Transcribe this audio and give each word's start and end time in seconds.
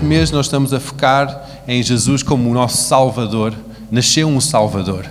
este 0.00 0.08
mês 0.08 0.30
nós 0.30 0.46
estamos 0.46 0.72
a 0.72 0.80
focar 0.80 1.46
em 1.68 1.82
Jesus 1.82 2.22
como 2.22 2.48
o 2.48 2.54
nosso 2.54 2.84
Salvador. 2.84 3.54
Nasceu 3.90 4.28
um 4.28 4.40
Salvador. 4.40 5.04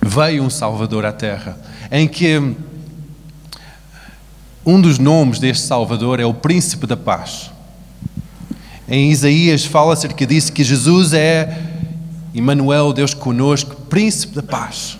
Veio 0.00 0.44
um 0.44 0.50
Salvador 0.50 1.04
à 1.04 1.10
Terra. 1.10 1.58
Em 1.90 2.06
que 2.06 2.40
um 4.64 4.80
dos 4.80 5.00
nomes 5.00 5.40
deste 5.40 5.66
Salvador 5.66 6.20
é 6.20 6.24
o 6.24 6.32
Príncipe 6.32 6.86
da 6.86 6.96
Paz. 6.96 7.50
Em 8.86 9.10
Isaías 9.10 9.64
fala 9.64 9.94
acerca 9.94 10.24
disso 10.24 10.52
que 10.52 10.62
Jesus 10.62 11.12
é 11.12 11.60
Emmanuel, 12.32 12.92
Deus 12.92 13.12
conosco, 13.12 13.74
Príncipe 13.74 14.36
da 14.36 14.42
Paz. 14.42 14.98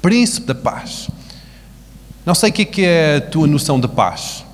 Príncipe 0.00 0.46
da 0.46 0.54
Paz. 0.54 1.10
Não 2.24 2.36
sei 2.36 2.50
o 2.50 2.52
que 2.52 2.84
é 2.84 3.16
a 3.16 3.20
tua 3.20 3.48
noção 3.48 3.80
de 3.80 3.88
paz. 3.88 4.44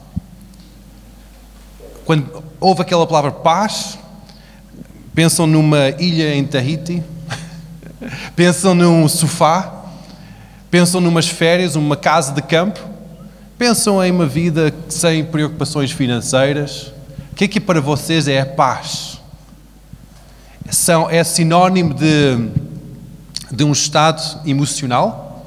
Quando 2.07 2.52
ouve 2.62 2.83
aquela 2.83 3.07
palavra 3.07 3.33
paz, 3.33 3.98
pensam 5.12 5.47
numa 5.48 5.91
ilha 5.98 6.33
em 6.34 6.45
Tahiti, 6.45 7.02
pensam 8.37 8.73
num 8.73 9.09
sofá, 9.09 9.83
pensam 10.71 11.01
numas 11.01 11.29
férias, 11.29 11.75
uma 11.75 11.97
casa 11.97 12.33
de 12.33 12.41
campo, 12.41 12.79
pensam 13.59 14.02
em 14.02 14.12
uma 14.12 14.27
vida 14.27 14.73
sem 14.88 15.25
preocupações 15.25 15.91
financeiras. 15.91 16.93
O 17.33 17.35
que 17.35 17.45
é 17.45 17.48
que 17.48 17.61
para 17.61 17.80
vocês 17.80 18.29
é 18.29 18.41
a 18.41 18.47
paz? 18.47 19.19
São, 20.71 21.10
é 21.10 21.24
sinónimo 21.24 21.93
de, 21.93 22.49
de 23.51 23.65
um 23.65 23.73
estado 23.73 24.23
emocional 24.47 25.45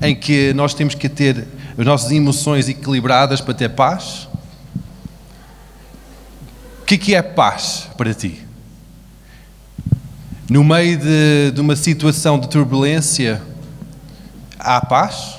em 0.00 0.16
que 0.16 0.54
nós 0.54 0.72
temos 0.72 0.94
que 0.94 1.10
ter 1.10 1.46
as 1.76 1.84
nossas 1.84 2.10
emoções 2.10 2.70
equilibradas 2.70 3.42
para 3.42 3.52
ter 3.52 3.68
paz? 3.68 4.28
O 6.84 6.86
que 6.86 6.96
é, 6.96 6.98
que 6.98 7.14
é 7.14 7.22
paz 7.22 7.88
para 7.96 8.12
ti? 8.12 8.46
No 10.50 10.62
meio 10.62 10.98
de, 10.98 11.52
de 11.54 11.58
uma 11.58 11.76
situação 11.76 12.38
de 12.38 12.46
turbulência, 12.46 13.40
há 14.58 14.82
paz? 14.84 15.36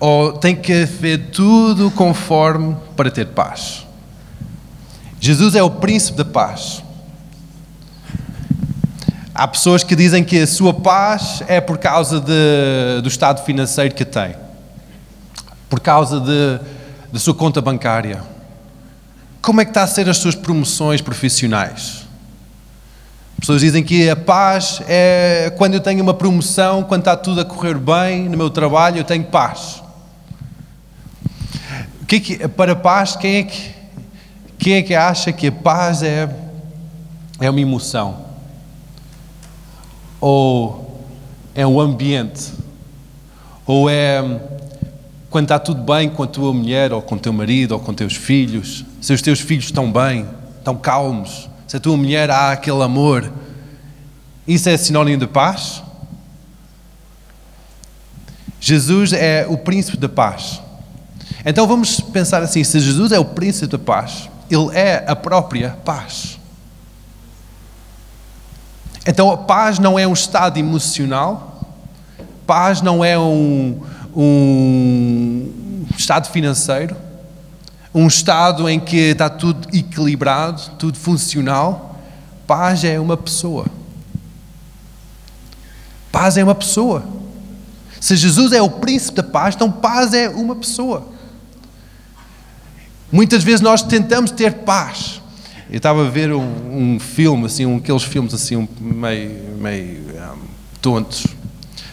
Ou 0.00 0.32
tem 0.32 0.56
que 0.56 0.72
haver 0.72 1.32
tudo 1.32 1.90
conforme 1.90 2.78
para 2.96 3.10
ter 3.10 3.26
paz? 3.26 3.86
Jesus 5.20 5.54
é 5.54 5.62
o 5.62 5.70
príncipe 5.70 6.16
da 6.16 6.24
paz. 6.24 6.82
Há 9.34 9.46
pessoas 9.46 9.84
que 9.84 9.94
dizem 9.94 10.24
que 10.24 10.40
a 10.40 10.46
sua 10.46 10.72
paz 10.72 11.42
é 11.46 11.60
por 11.60 11.76
causa 11.76 12.22
de, 12.22 13.02
do 13.02 13.08
estado 13.08 13.44
financeiro 13.44 13.94
que 13.94 14.06
tem, 14.06 14.34
por 15.68 15.78
causa 15.78 16.18
da 17.12 17.18
sua 17.18 17.34
conta 17.34 17.60
bancária. 17.60 18.37
Como 19.40 19.60
é 19.60 19.64
que 19.64 19.70
está 19.70 19.82
a 19.82 19.86
ser 19.86 20.08
as 20.08 20.18
suas 20.18 20.34
promoções 20.34 21.00
profissionais? 21.00 22.06
Pessoas 23.40 23.60
dizem 23.60 23.84
que 23.84 24.10
a 24.10 24.16
paz 24.16 24.82
é 24.88 25.52
quando 25.56 25.74
eu 25.74 25.80
tenho 25.80 26.02
uma 26.02 26.12
promoção, 26.12 26.82
quando 26.82 27.02
está 27.02 27.16
tudo 27.16 27.40
a 27.40 27.44
correr 27.44 27.78
bem 27.78 28.28
no 28.28 28.36
meu 28.36 28.50
trabalho, 28.50 28.98
eu 28.98 29.04
tenho 29.04 29.24
paz. 29.24 29.82
Que 32.08 32.16
é 32.16 32.20
que, 32.20 32.48
para 32.48 32.74
paz, 32.74 33.14
quem 33.14 33.36
é 33.36 33.42
que, 33.44 33.70
quem 34.58 34.72
é 34.74 34.82
que 34.82 34.94
acha 34.94 35.30
que 35.30 35.46
a 35.46 35.52
paz 35.52 36.02
é, 36.02 36.28
é 37.38 37.48
uma 37.48 37.60
emoção? 37.60 38.24
Ou 40.20 41.04
é 41.54 41.66
um 41.66 41.78
ambiente? 41.78 42.52
Ou 43.66 43.88
é 43.88 44.20
quando 45.30 45.44
está 45.44 45.58
tudo 45.58 45.82
bem 45.82 46.08
com 46.08 46.22
a 46.22 46.26
tua 46.26 46.52
mulher, 46.52 46.92
ou 46.92 47.02
com 47.02 47.14
o 47.14 47.18
teu 47.18 47.32
marido, 47.32 47.72
ou 47.72 47.80
com 47.80 47.92
teus 47.92 48.14
filhos? 48.14 48.84
Se 49.00 49.12
os 49.12 49.20
teus 49.20 49.40
filhos 49.40 49.66
estão 49.66 49.92
bem, 49.92 50.26
estão 50.58 50.76
calmos, 50.76 51.48
se 51.66 51.76
a 51.76 51.80
tua 51.80 51.96
mulher 51.96 52.30
há 52.30 52.52
aquele 52.52 52.82
amor, 52.82 53.30
isso 54.46 54.68
é 54.68 54.76
sinónimo 54.76 55.18
de 55.18 55.26
paz? 55.26 55.82
Jesus 58.60 59.12
é 59.12 59.46
o 59.48 59.58
príncipe 59.58 59.98
da 59.98 60.08
paz. 60.08 60.60
Então 61.44 61.66
vamos 61.66 62.00
pensar 62.00 62.42
assim: 62.42 62.64
se 62.64 62.80
Jesus 62.80 63.12
é 63.12 63.18
o 63.18 63.24
príncipe 63.24 63.66
da 63.66 63.78
paz, 63.78 64.28
ele 64.50 64.74
é 64.74 65.04
a 65.06 65.14
própria 65.14 65.76
paz. 65.84 66.38
Então 69.06 69.30
a 69.30 69.36
paz 69.36 69.78
não 69.78 69.98
é 69.98 70.06
um 70.06 70.12
estado 70.12 70.58
emocional, 70.58 71.62
paz 72.46 72.82
não 72.82 73.04
é 73.04 73.18
um, 73.18 73.80
um 74.14 75.84
estado 75.96 76.28
financeiro, 76.30 76.96
um 77.94 78.06
estado 78.06 78.68
em 78.68 78.78
que 78.78 78.96
está 78.96 79.28
tudo 79.28 79.68
equilibrado, 79.76 80.62
tudo 80.78 80.98
funcional. 80.98 81.98
Paz 82.46 82.84
é 82.84 82.98
uma 82.98 83.16
pessoa. 83.16 83.66
Paz 86.10 86.36
é 86.36 86.44
uma 86.44 86.54
pessoa. 86.54 87.04
Se 88.00 88.16
Jesus 88.16 88.52
é 88.52 88.62
o 88.62 88.70
príncipe 88.70 89.16
da 89.16 89.22
paz, 89.22 89.54
então 89.54 89.70
paz 89.70 90.14
é 90.14 90.28
uma 90.28 90.54
pessoa. 90.54 91.08
Muitas 93.10 93.42
vezes 93.42 93.60
nós 93.60 93.82
tentamos 93.82 94.30
ter 94.30 94.52
paz. 94.52 95.20
Eu 95.70 95.76
estava 95.76 96.06
a 96.06 96.10
ver 96.10 96.32
um, 96.32 96.94
um 96.94 97.00
filme, 97.00 97.46
assim, 97.46 97.66
um, 97.66 97.76
aqueles 97.76 98.02
filmes 98.02 98.32
assim, 98.32 98.68
meio, 98.80 99.56
meio 99.58 100.00
um, 100.32 100.38
tontos, 100.80 101.26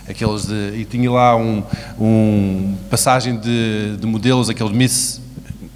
aqueles 0.07 0.45
de, 0.45 0.73
e 0.75 0.85
tinha 0.85 1.09
lá 1.11 1.35
um, 1.35 1.63
um 1.99 2.75
passagem 2.89 3.38
de, 3.38 3.97
de 3.97 4.07
modelos, 4.07 4.49
aqueles 4.49 4.71
Miss 4.71 5.21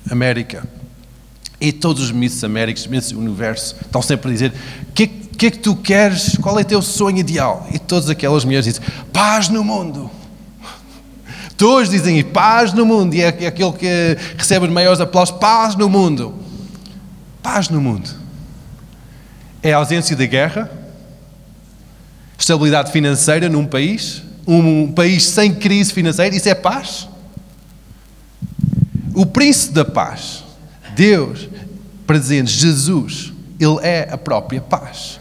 América. 0.09 0.67
E 1.61 1.71
todos 1.71 2.03
os 2.03 2.11
Miss 2.11 2.43
Américas, 2.43 2.87
Miss 2.87 3.11
Universo, 3.11 3.75
estão 3.81 4.01
sempre 4.01 4.29
a 4.29 4.33
dizer: 4.33 4.53
o 4.89 4.93
que, 4.93 5.07
que 5.07 5.45
é 5.47 5.51
que 5.51 5.59
tu 5.59 5.75
queres? 5.75 6.37
Qual 6.37 6.57
é 6.57 6.63
teu 6.63 6.81
sonho 6.81 7.17
ideal? 7.17 7.67
E 7.73 7.79
todas 7.79 8.09
aquelas 8.09 8.45
mulheres 8.45 8.65
dizem: 8.65 8.81
paz 9.11 9.49
no 9.49 9.63
mundo. 9.63 10.09
Todos 11.57 11.89
dizem 11.89 12.23
paz 12.23 12.71
no 12.71 12.85
mundo, 12.85 13.13
e 13.15 13.21
é 13.21 13.27
aquele 13.27 13.73
que 13.73 14.17
recebe 14.37 14.65
os 14.65 14.71
maiores 14.71 15.01
aplausos: 15.01 15.35
paz 15.37 15.75
no 15.75 15.89
mundo. 15.89 16.33
Paz 17.43 17.67
no 17.67 17.81
mundo. 17.81 18.09
É 19.61 19.73
a 19.73 19.77
ausência 19.77 20.15
da 20.15 20.25
guerra, 20.25 20.71
estabilidade 22.39 22.91
financeira 22.91 23.49
num 23.49 23.65
país, 23.65 24.23
um 24.47 24.91
país 24.91 25.27
sem 25.27 25.53
crise 25.53 25.93
financeira, 25.93 26.35
isso 26.35 26.47
é 26.47 26.55
paz? 26.55 27.07
O 29.13 29.25
príncipe 29.25 29.73
da 29.73 29.83
paz, 29.83 30.43
Deus, 30.95 31.49
presente, 32.07 32.51
Jesus, 32.51 33.33
Ele 33.59 33.77
é 33.81 34.07
a 34.09 34.17
própria 34.17 34.61
paz. 34.61 35.19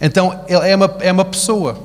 Então, 0.00 0.44
Ele 0.48 0.68
é 0.68 0.76
uma, 0.76 0.96
é 1.00 1.12
uma 1.12 1.24
pessoa. 1.24 1.80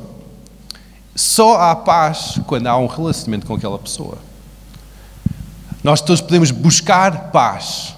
Só 1.15 1.61
há 1.61 1.75
paz 1.75 2.39
quando 2.47 2.67
há 2.67 2.77
um 2.77 2.87
relacionamento 2.87 3.45
com 3.45 3.53
aquela 3.53 3.77
pessoa. 3.77 4.17
Nós 5.83 6.01
todos 6.01 6.21
podemos 6.21 6.49
buscar 6.49 7.29
paz, 7.31 7.93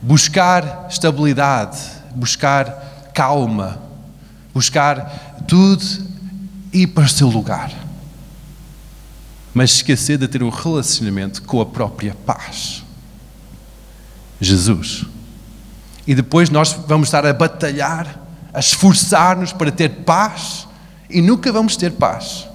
buscar 0.00 0.86
estabilidade, 0.88 1.78
buscar 2.14 3.10
calma, 3.12 3.85
buscar 4.56 5.44
tudo 5.46 5.84
ir 6.72 6.86
para 6.88 7.04
o 7.04 7.08
seu 7.08 7.28
lugar 7.28 7.86
mas 9.56 9.70
esquecer 9.70 10.18
de 10.18 10.28
ter 10.28 10.42
um 10.42 10.50
relacionamento 10.50 11.40
com 11.40 11.62
a 11.62 11.64
própria 11.64 12.14
paz. 12.26 12.84
Jesus. 14.38 15.06
E 16.06 16.14
depois 16.14 16.50
nós 16.50 16.74
vamos 16.86 17.08
estar 17.08 17.24
a 17.24 17.32
batalhar, 17.32 18.20
a 18.52 18.60
esforçar-nos 18.60 19.54
para 19.54 19.72
ter 19.72 19.88
paz 20.04 20.68
e 21.08 21.22
nunca 21.22 21.50
vamos 21.50 21.74
ter 21.74 21.92
paz. 21.92 22.46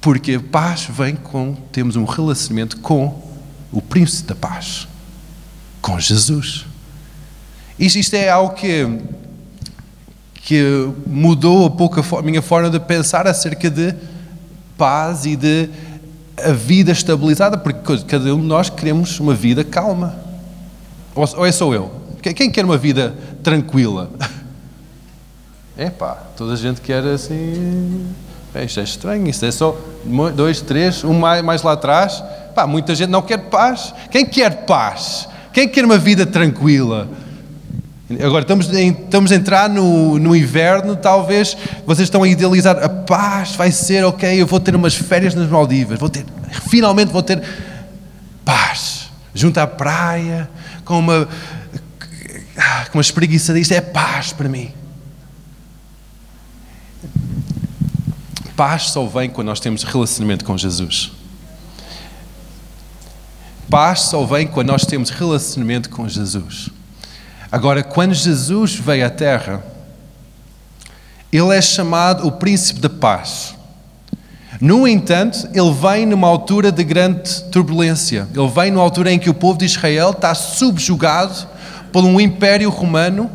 Porque 0.00 0.38
paz 0.38 0.86
vem 0.88 1.16
com 1.16 1.56
temos 1.72 1.96
um 1.96 2.04
relacionamento 2.04 2.76
com 2.76 3.28
o 3.72 3.82
príncipe 3.82 4.28
da 4.28 4.36
paz, 4.36 4.86
com 5.82 5.98
Jesus. 5.98 6.64
Isto, 7.76 7.98
isto 7.98 8.14
é 8.14 8.28
algo 8.28 8.54
que, 8.54 9.00
que 10.46 10.88
mudou 11.04 11.66
um 11.66 11.70
pouco 11.70 12.16
a 12.16 12.22
minha 12.22 12.40
forma 12.40 12.70
de 12.70 12.78
pensar 12.78 13.26
acerca 13.26 13.68
de 13.68 13.92
paz 14.78 15.26
e 15.26 15.34
de 15.34 15.68
a 16.40 16.52
vida 16.52 16.92
estabilizada, 16.92 17.58
porque 17.58 17.98
cada 18.04 18.32
um 18.32 18.40
de 18.40 18.46
nós 18.46 18.70
queremos 18.70 19.18
uma 19.18 19.34
vida 19.34 19.64
calma. 19.64 20.14
Ou 21.16 21.44
é 21.44 21.50
só 21.50 21.74
eu? 21.74 21.90
Quem 22.22 22.48
quer 22.48 22.64
uma 22.64 22.78
vida 22.78 23.14
tranquila? 23.42 24.08
É 25.78 25.90
pá, 25.90 26.16
toda 26.34 26.54
a 26.54 26.56
gente 26.56 26.80
quer 26.80 27.04
assim. 27.04 28.06
É, 28.54 28.64
isto 28.64 28.80
é 28.80 28.82
estranho, 28.82 29.28
isto 29.28 29.44
é 29.44 29.50
só 29.50 29.78
dois, 30.34 30.62
três, 30.62 31.04
um 31.04 31.12
mais, 31.12 31.44
mais 31.44 31.62
lá 31.62 31.72
atrás. 31.72 32.24
Pá, 32.54 32.66
muita 32.66 32.94
gente 32.94 33.10
não 33.10 33.20
quer 33.20 33.36
paz. 33.50 33.92
Quem 34.10 34.24
quer 34.24 34.64
paz? 34.64 35.28
Quem 35.52 35.68
quer 35.68 35.84
uma 35.84 35.98
vida 35.98 36.24
tranquila? 36.24 37.06
Agora 38.22 38.42
estamos, 38.42 38.72
em, 38.72 38.92
estamos 38.92 39.32
a 39.32 39.34
entrar 39.34 39.68
no, 39.68 40.16
no 40.18 40.36
inverno, 40.36 40.94
talvez 40.94 41.56
vocês 41.84 42.06
estão 42.06 42.22
a 42.22 42.28
idealizar 42.28 42.78
a 42.78 42.88
paz, 42.88 43.56
vai 43.56 43.72
ser 43.72 44.04
ok, 44.04 44.40
eu 44.40 44.46
vou 44.46 44.60
ter 44.60 44.76
umas 44.76 44.94
férias 44.94 45.34
nas 45.34 45.50
Maldivas, 45.50 45.98
vou 45.98 46.08
ter, 46.08 46.24
finalmente 46.70 47.10
vou 47.10 47.22
ter 47.22 47.42
paz, 48.44 49.10
junto 49.34 49.58
à 49.58 49.66
praia, 49.66 50.48
com 50.84 51.00
uma 51.00 51.28
com 52.90 52.98
uma 52.98 53.02
espreguiçadinha, 53.02 53.62
isto 53.62 53.74
é 53.74 53.80
paz 53.80 54.32
para 54.32 54.48
mim. 54.48 54.72
Paz 58.56 58.90
só 58.90 59.04
vem 59.04 59.28
quando 59.28 59.48
nós 59.48 59.60
temos 59.60 59.82
relacionamento 59.82 60.44
com 60.44 60.56
Jesus. 60.56 61.12
Paz 63.68 64.00
só 64.02 64.24
vem 64.24 64.46
quando 64.46 64.68
nós 64.68 64.86
temos 64.86 65.10
relacionamento 65.10 65.90
com 65.90 66.08
Jesus. 66.08 66.70
Agora, 67.50 67.82
quando 67.82 68.14
Jesus 68.14 68.74
veio 68.74 69.06
à 69.06 69.10
Terra, 69.10 69.64
ele 71.32 71.56
é 71.56 71.60
chamado 71.60 72.26
o 72.26 72.32
príncipe 72.32 72.80
da 72.80 72.90
paz. 72.90 73.54
No 74.60 74.88
entanto, 74.88 75.48
ele 75.52 75.72
vem 75.72 76.06
numa 76.06 76.26
altura 76.26 76.72
de 76.72 76.82
grande 76.82 77.44
turbulência. 77.52 78.26
Ele 78.34 78.48
vem 78.48 78.70
numa 78.70 78.82
altura 78.82 79.12
em 79.12 79.18
que 79.18 79.28
o 79.28 79.34
povo 79.34 79.58
de 79.58 79.66
Israel 79.66 80.10
está 80.10 80.34
subjugado 80.34 81.46
por 81.92 82.04
um 82.04 82.20
império 82.20 82.70
romano, 82.70 83.30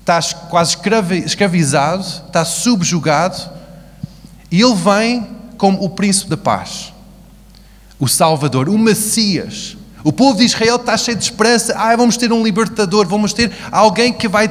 está 0.00 0.20
quase 0.48 0.76
escravizado, 1.24 2.02
está 2.02 2.44
subjugado, 2.44 3.36
e 4.50 4.60
ele 4.62 4.74
vem 4.74 5.26
como 5.58 5.82
o 5.82 5.90
príncipe 5.90 6.30
da 6.30 6.36
paz, 6.36 6.92
o 7.98 8.06
Salvador, 8.06 8.68
o 8.68 8.78
Messias. 8.78 9.76
O 10.04 10.12
povo 10.12 10.38
de 10.38 10.44
Israel 10.44 10.76
está 10.76 10.96
cheio 10.96 11.16
de 11.16 11.24
esperança. 11.24 11.74
Ah, 11.76 11.94
vamos 11.96 12.16
ter 12.16 12.32
um 12.32 12.42
libertador, 12.42 13.06
vamos 13.06 13.32
ter 13.32 13.52
alguém 13.70 14.12
que 14.12 14.28
vai 14.28 14.50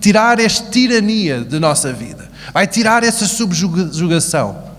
tirar 0.00 0.38
esta 0.38 0.70
tirania 0.70 1.44
da 1.44 1.60
nossa 1.60 1.92
vida, 1.92 2.30
vai 2.52 2.66
tirar 2.66 3.02
essa 3.04 3.26
subjugação. 3.26 4.70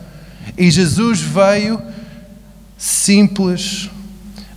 E 0.57 0.69
Jesus 0.69 1.21
veio 1.21 1.81
simples, 2.77 3.89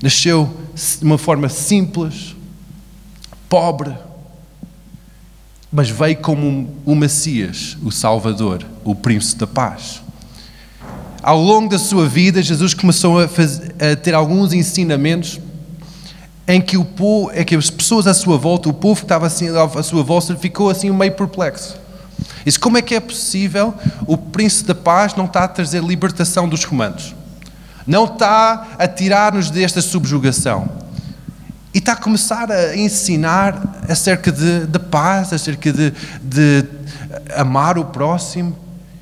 nasceu 0.02 0.50
de 0.74 1.04
uma 1.04 1.18
forma 1.18 1.48
simples, 1.48 2.34
pobre, 3.48 3.94
mas 5.70 5.90
veio 5.90 6.16
como 6.18 6.74
o 6.84 6.94
Messias, 6.94 7.76
o 7.82 7.90
Salvador, 7.90 8.64
o 8.84 8.94
Príncipe 8.94 9.40
da 9.40 9.46
Paz. 9.46 10.02
Ao 11.22 11.40
longo 11.40 11.68
da 11.68 11.78
sua 11.78 12.06
vida, 12.08 12.42
Jesus 12.42 12.74
começou 12.74 13.18
a, 13.18 13.28
fazer, 13.28 13.74
a 13.80 13.96
ter 13.96 14.14
alguns 14.14 14.52
ensinamentos 14.52 15.40
em 16.46 16.60
que 16.60 16.76
o 16.76 16.84
povo, 16.84 17.30
é 17.32 17.42
que 17.44 17.54
as 17.54 17.70
pessoas 17.70 18.06
à 18.06 18.14
sua 18.14 18.36
volta, 18.36 18.68
o 18.68 18.72
povo 18.72 19.00
que 19.00 19.04
estava 19.04 19.26
assim 19.26 19.48
à 19.48 19.82
sua 19.82 20.02
volta, 20.02 20.36
ficou 20.36 20.68
assim 20.70 20.90
meio 20.90 21.12
perplexo. 21.12 21.76
Disse: 22.44 22.58
como 22.58 22.76
é 22.76 22.82
que 22.82 22.94
é 22.94 23.00
possível 23.00 23.74
o 24.06 24.16
príncipe 24.16 24.68
da 24.68 24.74
paz 24.74 25.14
não 25.14 25.24
está 25.24 25.44
a 25.44 25.48
trazer 25.48 25.82
libertação 25.82 26.48
dos 26.48 26.64
romanos? 26.64 27.14
Não 27.86 28.04
está 28.04 28.68
a 28.78 28.86
tirar-nos 28.86 29.50
desta 29.50 29.80
subjugação. 29.80 30.68
E 31.72 31.78
está 31.78 31.92
a 31.92 31.96
começar 31.96 32.50
a 32.52 32.76
ensinar 32.76 33.82
acerca 33.88 34.30
de, 34.30 34.66
de 34.66 34.78
paz, 34.78 35.32
acerca 35.32 35.72
de, 35.72 35.92
de 36.22 36.64
amar 37.34 37.78
o 37.78 37.86
próximo. 37.86 38.56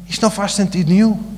Isto 0.09 0.23
não 0.23 0.31
faz 0.31 0.55
sentido 0.55 0.89
nenhum. 0.89 1.32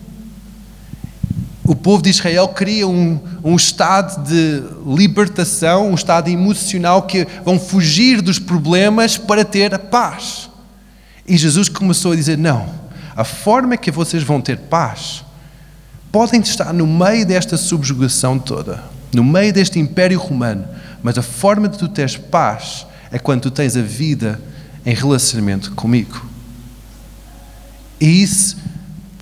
O 1.67 1.75
povo 1.75 2.03
de 2.03 2.11
Israel 2.11 2.49
cria 2.49 2.87
um, 2.87 3.19
um 3.43 3.57
estado 3.57 4.23
de 4.23 4.63
libertação, 4.87 5.91
um 5.91 5.95
estado 5.95 6.29
emocional 6.29 7.03
que 7.03 7.27
vão 7.43 7.59
fugir 7.59 8.21
dos 8.21 8.39
problemas 8.39 9.17
para 9.17 9.45
ter 9.47 9.75
a 9.75 9.79
paz. 9.79 10.51
E 11.27 11.39
Jesus 11.39 11.71
começou 11.71 12.13
a 12.13 12.17
dizer: 12.17 12.37
Não, 12.37 12.69
a 13.17 13.25
forma 13.25 13.79
que 13.79 13.91
vocês 13.91 14.23
vão 14.23 14.43
ter 14.43 14.59
paz 14.59 15.25
podem 16.13 16.41
estar 16.41 16.73
no 16.75 16.87
meio 16.87 17.25
desta 17.25 17.57
subjugação 17.57 18.39
toda, 18.39 18.85
no 19.15 19.25
meio 19.25 19.53
deste 19.53 19.79
império 19.79 20.19
romano, 20.19 20.69
mas 21.03 21.17
a 21.17 21.23
forma 21.23 21.67
de 21.67 21.79
tu 21.79 21.89
teres 21.89 22.17
paz 22.17 22.87
é 23.11 23.19
quando 23.19 23.41
tu 23.41 23.51
tens 23.51 23.75
a 23.75 23.83
vida 23.83 24.39
em 24.85 24.95
relacionamento 24.95 25.73
comigo. 25.73 26.27
E 27.99 28.23
isso 28.23 28.59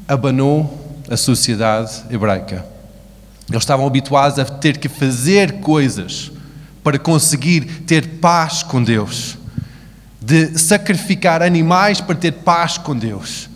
abanou 0.08 0.81
a 1.12 1.16
sociedade 1.16 2.02
hebraica. 2.10 2.64
Eles 3.48 3.62
estavam 3.62 3.86
habituados 3.86 4.38
a 4.38 4.44
ter 4.44 4.78
que 4.78 4.88
fazer 4.88 5.60
coisas 5.60 6.32
para 6.82 6.98
conseguir 6.98 7.82
ter 7.86 8.18
paz 8.18 8.62
com 8.62 8.82
Deus 8.82 9.36
de 10.22 10.56
sacrificar 10.56 11.42
animais 11.42 12.00
para 12.00 12.14
ter 12.14 12.32
paz 12.32 12.78
com 12.78 12.96
Deus. 12.96 13.50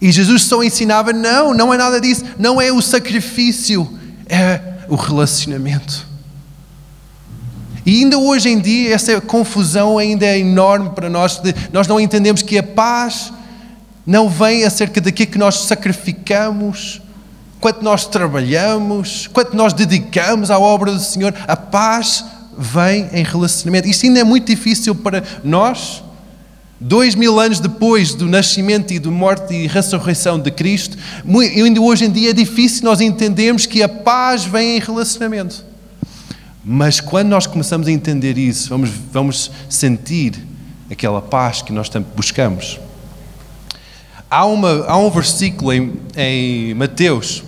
E 0.00 0.12
Jesus 0.12 0.42
só 0.42 0.62
ensinava: 0.62 1.12
não, 1.12 1.54
não 1.54 1.72
é 1.72 1.76
nada 1.76 2.00
disso, 2.00 2.24
não 2.38 2.60
é 2.60 2.70
o 2.70 2.82
sacrifício, 2.82 3.98
é 4.26 4.60
o 4.88 4.94
relacionamento. 4.94 6.06
E 7.84 8.02
ainda 8.02 8.18
hoje 8.18 8.48
em 8.48 8.60
dia 8.60 8.94
essa 8.94 9.20
confusão 9.20 9.98
ainda 9.98 10.26
é 10.26 10.38
enorme 10.38 10.90
para 10.90 11.08
nós. 11.08 11.40
Nós 11.72 11.88
não 11.88 11.98
entendemos 11.98 12.42
que 12.42 12.58
a 12.58 12.62
paz 12.62 13.32
não 14.06 14.28
vem 14.28 14.64
acerca 14.64 15.00
daquilo 15.00 15.30
que 15.30 15.38
nós 15.38 15.64
sacrificamos, 15.64 17.00
quanto 17.60 17.82
nós 17.82 18.06
trabalhamos, 18.06 19.28
quanto 19.28 19.56
nós 19.56 19.72
dedicamos 19.72 20.50
à 20.50 20.58
obra 20.58 20.92
do 20.92 20.98
Senhor. 20.98 21.32
A 21.46 21.56
paz 21.56 22.24
vem 22.58 23.08
em 23.12 23.22
relacionamento. 23.22 23.88
Isto 23.88 24.06
ainda 24.06 24.20
é 24.20 24.24
muito 24.24 24.46
difícil 24.46 24.94
para 24.94 25.22
nós. 25.44 26.02
Dois 26.80 27.14
mil 27.14 27.38
anos 27.38 27.60
depois 27.60 28.12
do 28.12 28.26
nascimento 28.26 28.92
e 28.92 28.98
da 28.98 29.08
morte 29.08 29.54
e 29.54 29.68
ressurreição 29.68 30.36
de 30.36 30.50
Cristo, 30.50 30.98
ainda 31.24 31.80
hoje 31.80 32.06
em 32.06 32.10
dia 32.10 32.30
é 32.30 32.32
difícil 32.32 32.84
nós 32.84 33.00
entendermos 33.00 33.66
que 33.66 33.84
a 33.84 33.88
paz 33.88 34.44
vem 34.44 34.76
em 34.76 34.80
relacionamento. 34.80 35.64
Mas 36.64 37.00
quando 37.00 37.28
nós 37.28 37.46
começamos 37.46 37.86
a 37.86 37.92
entender 37.92 38.36
isso, 38.36 38.68
vamos, 38.68 38.90
vamos 39.12 39.50
sentir 39.68 40.44
aquela 40.90 41.22
paz 41.22 41.62
que 41.62 41.72
nós 41.72 41.88
tanto 41.88 42.08
buscamos. 42.16 42.80
Há, 44.32 44.46
uma, 44.46 44.86
há 44.86 44.96
um 44.96 45.10
versículo 45.10 45.74
em, 45.74 45.92
em 46.16 46.72
Mateus 46.72 47.44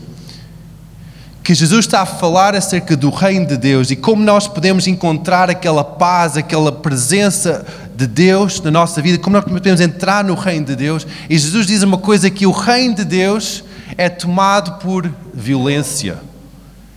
que 1.42 1.54
Jesus 1.54 1.86
está 1.86 2.02
a 2.02 2.06
falar 2.06 2.54
acerca 2.54 2.94
do 2.94 3.08
reino 3.08 3.46
de 3.46 3.56
Deus 3.56 3.90
e 3.90 3.96
como 3.96 4.22
nós 4.22 4.46
podemos 4.46 4.86
encontrar 4.86 5.48
aquela 5.48 5.82
paz, 5.82 6.36
aquela 6.36 6.70
presença 6.70 7.64
de 7.96 8.06
Deus 8.06 8.60
na 8.60 8.70
nossa 8.70 9.00
vida, 9.00 9.16
como 9.16 9.34
nós 9.34 9.46
podemos 9.46 9.80
entrar 9.80 10.22
no 10.24 10.34
reino 10.34 10.66
de 10.66 10.76
Deus. 10.76 11.06
E 11.30 11.38
Jesus 11.38 11.66
diz 11.66 11.82
uma 11.82 11.96
coisa 11.96 12.28
que 12.28 12.46
o 12.46 12.50
reino 12.50 12.96
de 12.96 13.04
Deus 13.06 13.64
é 13.96 14.10
tomado 14.10 14.78
por 14.78 15.10
violência. 15.32 16.18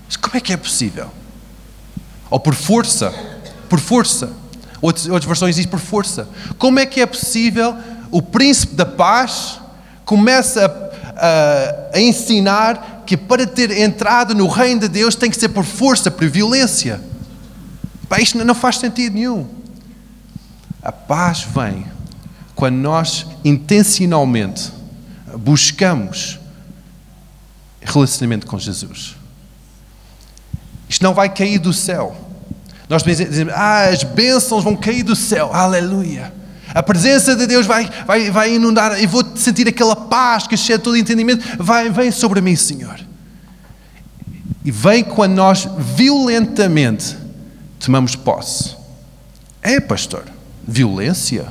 Mas 0.05 0.17
como 0.17 0.35
é 0.35 0.41
que 0.41 0.51
é 0.51 0.57
possível? 0.57 1.07
Ou 2.29 2.41
por 2.41 2.55
força? 2.55 3.13
Por 3.69 3.79
força. 3.79 4.33
Outras, 4.81 5.23
versões 5.23 5.55
dizem 5.55 5.71
por 5.71 5.79
força. 5.79 6.27
Como 6.57 6.77
é 6.77 6.85
que 6.85 6.99
é 6.99 7.05
possível 7.05 7.73
o 8.11 8.21
príncipe 8.21 8.75
da 8.75 8.85
paz 8.85 9.61
começa 10.07 10.65
a, 11.17 11.93
a, 11.93 11.97
a 11.97 11.99
ensinar 11.99 13.03
que 13.05 13.17
para 13.17 13.45
ter 13.45 13.69
entrado 13.71 14.33
no 14.33 14.47
reino 14.47 14.81
de 14.81 14.87
Deus 14.87 15.15
tem 15.15 15.29
que 15.29 15.35
ser 15.37 15.49
por 15.49 15.65
força, 15.65 16.09
por 16.09 16.27
violência. 16.29 17.01
Pá, 18.07 18.19
isto 18.21 18.43
não 18.43 18.55
faz 18.55 18.77
sentido 18.77 19.13
nenhum. 19.13 19.45
A 20.81 20.93
paz 20.93 21.41
vem 21.53 21.85
quando 22.55 22.77
nós 22.77 23.27
intencionalmente 23.43 24.71
buscamos 25.37 26.39
relacionamento 27.81 28.47
com 28.47 28.57
Jesus. 28.57 29.17
Isto 30.87 31.03
não 31.03 31.13
vai 31.13 31.27
cair 31.27 31.59
do 31.59 31.73
céu. 31.73 32.15
Nós 32.87 33.03
dizemos, 33.03 33.53
ah, 33.53 33.89
as 33.89 34.03
bênçãos 34.03 34.63
vão 34.63 34.77
cair 34.77 35.03
do 35.03 35.17
céu, 35.17 35.53
aleluia. 35.53 36.33
A 36.73 36.83
presença 36.83 37.35
de 37.35 37.47
Deus 37.47 37.65
vai, 37.65 37.89
vai, 38.05 38.29
vai 38.29 38.55
inundar 38.55 39.01
e 39.01 39.07
vou 39.07 39.23
sentir 39.35 39.67
aquela 39.67 39.95
paz 39.95 40.47
que 40.47 40.55
excede 40.55 40.83
todo 40.83 40.97
entendimento. 40.97 41.45
Vai, 41.57 41.89
vem 41.89 42.11
sobre 42.11 42.41
mim, 42.41 42.55
Senhor. 42.55 42.99
E 44.63 44.71
vem 44.71 45.03
quando 45.03 45.33
nós 45.33 45.67
violentamente 45.77 47.17
tomamos 47.79 48.15
posse. 48.15 48.75
É, 49.61 49.79
pastor, 49.79 50.23
violência? 50.67 51.45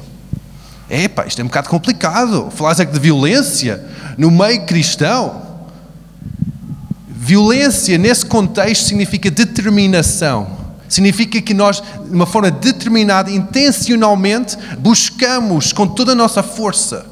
É, 0.88 1.08
pá, 1.08 1.26
isto 1.26 1.40
é 1.40 1.44
um 1.44 1.48
bocado 1.48 1.68
complicado. 1.68 2.50
Falar 2.50 2.74
de 2.74 3.00
violência 3.00 3.84
no 4.18 4.30
meio 4.30 4.64
cristão. 4.66 5.44
Violência, 7.08 7.98
nesse 7.98 8.24
contexto, 8.24 8.84
significa 8.84 9.30
determinação 9.30 10.55
Significa 10.88 11.40
que 11.40 11.52
nós, 11.54 11.80
de 11.80 12.14
uma 12.14 12.26
forma 12.26 12.50
determinada, 12.50 13.30
intencionalmente, 13.30 14.56
buscamos 14.78 15.72
com 15.72 15.86
toda 15.86 16.12
a 16.12 16.14
nossa 16.14 16.42
força, 16.42 17.06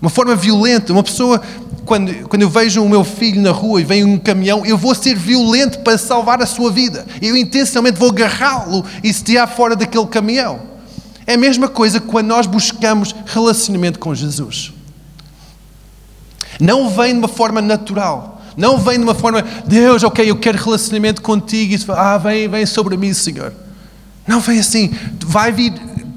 uma 0.00 0.10
forma 0.10 0.36
violenta. 0.36 0.92
Uma 0.92 1.02
pessoa, 1.02 1.40
quando, 1.84 2.28
quando 2.28 2.42
eu 2.42 2.50
vejo 2.50 2.82
o 2.82 2.88
meu 2.88 3.04
filho 3.04 3.40
na 3.40 3.50
rua 3.50 3.80
e 3.80 3.84
vem 3.84 4.04
um 4.04 4.18
caminhão, 4.18 4.64
eu 4.66 4.76
vou 4.76 4.94
ser 4.94 5.16
violento 5.16 5.80
para 5.80 5.96
salvar 5.96 6.42
a 6.42 6.46
sua 6.46 6.70
vida. 6.70 7.06
Eu 7.22 7.36
intencionalmente 7.36 7.98
vou 7.98 8.10
agarrá-lo 8.10 8.84
e 9.02 9.12
se 9.12 9.24
tirar 9.24 9.46
fora 9.46 9.74
daquele 9.74 10.06
caminhão. 10.06 10.60
É 11.26 11.34
a 11.34 11.38
mesma 11.38 11.68
coisa 11.68 12.00
quando 12.00 12.28
nós 12.28 12.46
buscamos 12.46 13.14
relacionamento 13.26 13.98
com 13.98 14.14
Jesus. 14.14 14.72
Não 16.60 16.88
vem 16.88 17.12
de 17.12 17.18
uma 17.18 17.28
forma 17.28 17.60
natural. 17.60 18.35
Não 18.56 18.78
vem 18.78 18.98
de 18.98 19.04
uma 19.04 19.14
forma, 19.14 19.42
Deus, 19.66 20.02
ok, 20.02 20.30
eu 20.30 20.36
quero 20.36 20.56
relacionamento 20.56 21.20
contigo. 21.20 21.74
E 21.74 21.78
ah, 21.88 22.16
vem, 22.16 22.48
vem 22.48 22.64
sobre 22.64 22.96
mim, 22.96 23.12
Senhor. 23.12 23.52
Não 24.26 24.40
vem 24.40 24.58
assim. 24.58 24.90
Vai 25.24 25.52
vir 25.52 25.72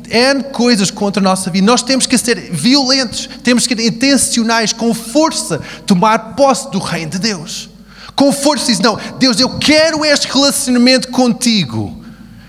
N 0.09 0.43
coisas 0.51 0.89
contra 0.89 1.21
a 1.21 1.23
nossa 1.23 1.49
vida. 1.51 1.65
Nós 1.65 1.83
temos 1.83 2.05
que 2.05 2.17
ser 2.17 2.51
violentos, 2.51 3.29
temos 3.43 3.67
que 3.67 3.75
ser 3.75 3.85
intencionais, 3.85 4.73
com 4.73 4.93
força, 4.93 5.61
tomar 5.85 6.35
posse 6.35 6.71
do 6.71 6.79
reino 6.79 7.11
de 7.11 7.19
Deus. 7.19 7.69
Com 8.15 8.33
força 8.33 8.65
diz, 8.67 8.79
não, 8.79 8.97
Deus, 9.17 9.39
eu 9.39 9.57
quero 9.59 10.03
este 10.03 10.27
relacionamento 10.27 11.09
contigo, 11.09 12.03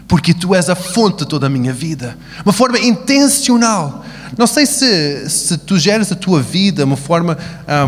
porque 0.08 0.34
tu 0.34 0.54
és 0.54 0.68
a 0.68 0.74
fonte 0.74 1.18
de 1.18 1.26
toda 1.26 1.46
a 1.46 1.50
minha 1.50 1.72
vida. 1.72 2.16
Uma 2.44 2.52
forma 2.52 2.78
intencional. 2.78 4.04
Não 4.36 4.46
sei 4.46 4.66
se, 4.66 5.28
se 5.28 5.58
tu 5.58 5.78
geres 5.78 6.10
a 6.12 6.14
tua 6.14 6.40
vida 6.40 6.84
uma 6.84 6.96
forma, 6.96 7.36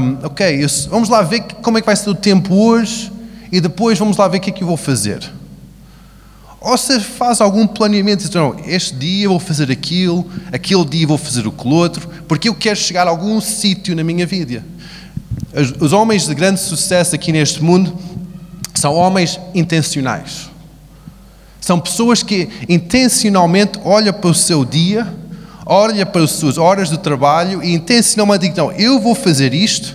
um, 0.01 0.27
ok, 0.27 0.67
vamos 0.89 1.09
lá 1.09 1.23
ver 1.23 1.43
como 1.63 1.79
é 1.79 1.81
que 1.81 1.87
vai 1.87 1.97
ser 1.97 2.11
o 2.11 2.15
tempo 2.15 2.55
hoje 2.55 3.13
e 3.51 3.61
depois 3.61 3.99
vamos 3.99 4.17
lá 4.17 4.27
ver 4.29 4.39
o 4.39 4.41
que 4.41 4.51
é 4.51 4.53
que 4.53 4.63
eu 4.63 4.67
vou 4.69 4.77
fazer. 4.77 5.23
Ou 6.61 6.79
se 6.79 7.01
faz 7.01 7.41
algum 7.41 7.67
planeamento, 7.67 8.25
diz, 8.25 8.31
não, 8.31 8.57
este 8.67 8.95
dia 8.95 9.29
vou 9.29 9.41
fazer 9.41 9.71
aquilo, 9.71 10.25
aquele 10.53 10.85
dia 10.85 11.07
vou 11.07 11.19
fazer 11.19 11.47
o 11.47 11.55
outro, 11.69 12.09
porque 12.29 12.49
eu 12.49 12.55
quero 12.55 12.79
chegar 12.79 13.07
a 13.07 13.11
algum 13.11 13.41
sítio 13.41 13.97
na 13.97 14.05
minha 14.05 14.27
vida. 14.27 14.65
Os, 15.53 15.75
os 15.81 15.93
homens 15.93 16.27
de 16.27 16.35
grande 16.35 16.61
sucesso 16.61 17.15
aqui 17.15 17.33
neste 17.33 17.63
mundo 17.63 17.99
são 18.75 18.95
homens 18.95 19.41
intencionais. 19.55 20.51
São 21.61 21.79
pessoas 21.79 22.23
que 22.23 22.49
intencionalmente 22.69 23.79
olham 23.85 24.13
para 24.13 24.31
o 24.31 24.35
seu 24.35 24.65
dia, 24.65 25.13
olham 25.67 26.07
para 26.07 26.23
as 26.23 26.33
suas 26.33 26.59
horas 26.59 26.91
de 26.91 26.99
trabalho 26.99 27.63
e 27.63 27.75
intencionalmente 27.75 28.49
dizem, 28.49 28.57
não, 28.57 28.73
eu 28.73 29.01
vou 29.01 29.15
fazer 29.15 29.55
isto 29.55 29.95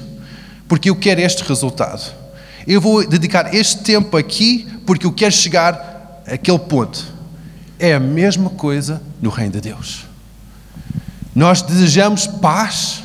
porque 0.67 0.89
eu 0.89 0.95
quero 0.95 1.21
este 1.21 1.43
resultado. 1.43 2.13
Eu 2.65 2.81
vou 2.81 3.07
dedicar 3.07 3.53
este 3.53 3.77
tempo 3.79 4.17
aqui 4.17 4.67
porque 4.85 5.05
eu 5.05 5.11
quero 5.11 5.33
chegar 5.33 6.23
aquele 6.27 6.59
ponto. 6.59 7.05
É 7.79 7.93
a 7.93 7.99
mesma 7.99 8.49
coisa 8.49 9.01
no 9.21 9.29
reino 9.29 9.53
de 9.53 9.61
Deus. 9.61 10.05
Nós 11.33 11.61
desejamos 11.61 12.27
paz, 12.27 13.03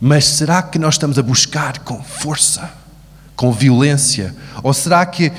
mas 0.00 0.26
será 0.26 0.62
que 0.62 0.78
nós 0.78 0.94
estamos 0.94 1.18
a 1.18 1.22
buscar 1.22 1.78
com 1.78 2.02
força, 2.02 2.70
com 3.36 3.52
violência? 3.52 4.34
Ou 4.62 4.74
será 4.74 5.06
que 5.06 5.32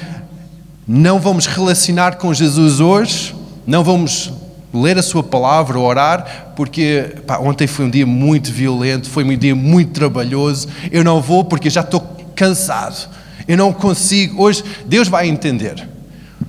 não 0.88 1.20
vamos 1.20 1.46
relacionar 1.46 2.16
com 2.16 2.34
Jesus 2.34 2.80
hoje? 2.80 3.36
Não 3.68 3.84
vamos 3.84 4.32
ler 4.74 4.98
a 4.98 5.02
Sua 5.02 5.24
palavra, 5.24 5.80
orar, 5.80 6.54
porque 6.56 7.16
pá, 7.26 7.40
ontem 7.40 7.68
foi 7.68 7.86
um 7.86 7.90
dia 7.90 8.06
muito 8.06 8.52
violento, 8.52 9.10
foi 9.10 9.24
um 9.24 9.38
dia 9.38 9.56
muito 9.56 9.92
trabalhoso. 9.92 10.68
Eu 10.92 11.04
não 11.04 11.22
vou 11.22 11.44
porque 11.44 11.70
já 11.70 11.82
estou 11.82 12.02
cansado. 12.36 13.10
Eu 13.48 13.58
não 13.58 13.74
consigo. 13.74 14.44
Hoje, 14.44 14.64
Deus 14.86 15.08
vai 15.08 15.28
entender. 15.28 15.88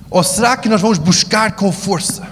Ou 0.09 0.23
será 0.23 0.57
que 0.57 0.69
nós 0.69 0.81
vamos 0.81 0.97
buscar 0.97 1.53
com 1.53 1.71
força? 1.71 2.27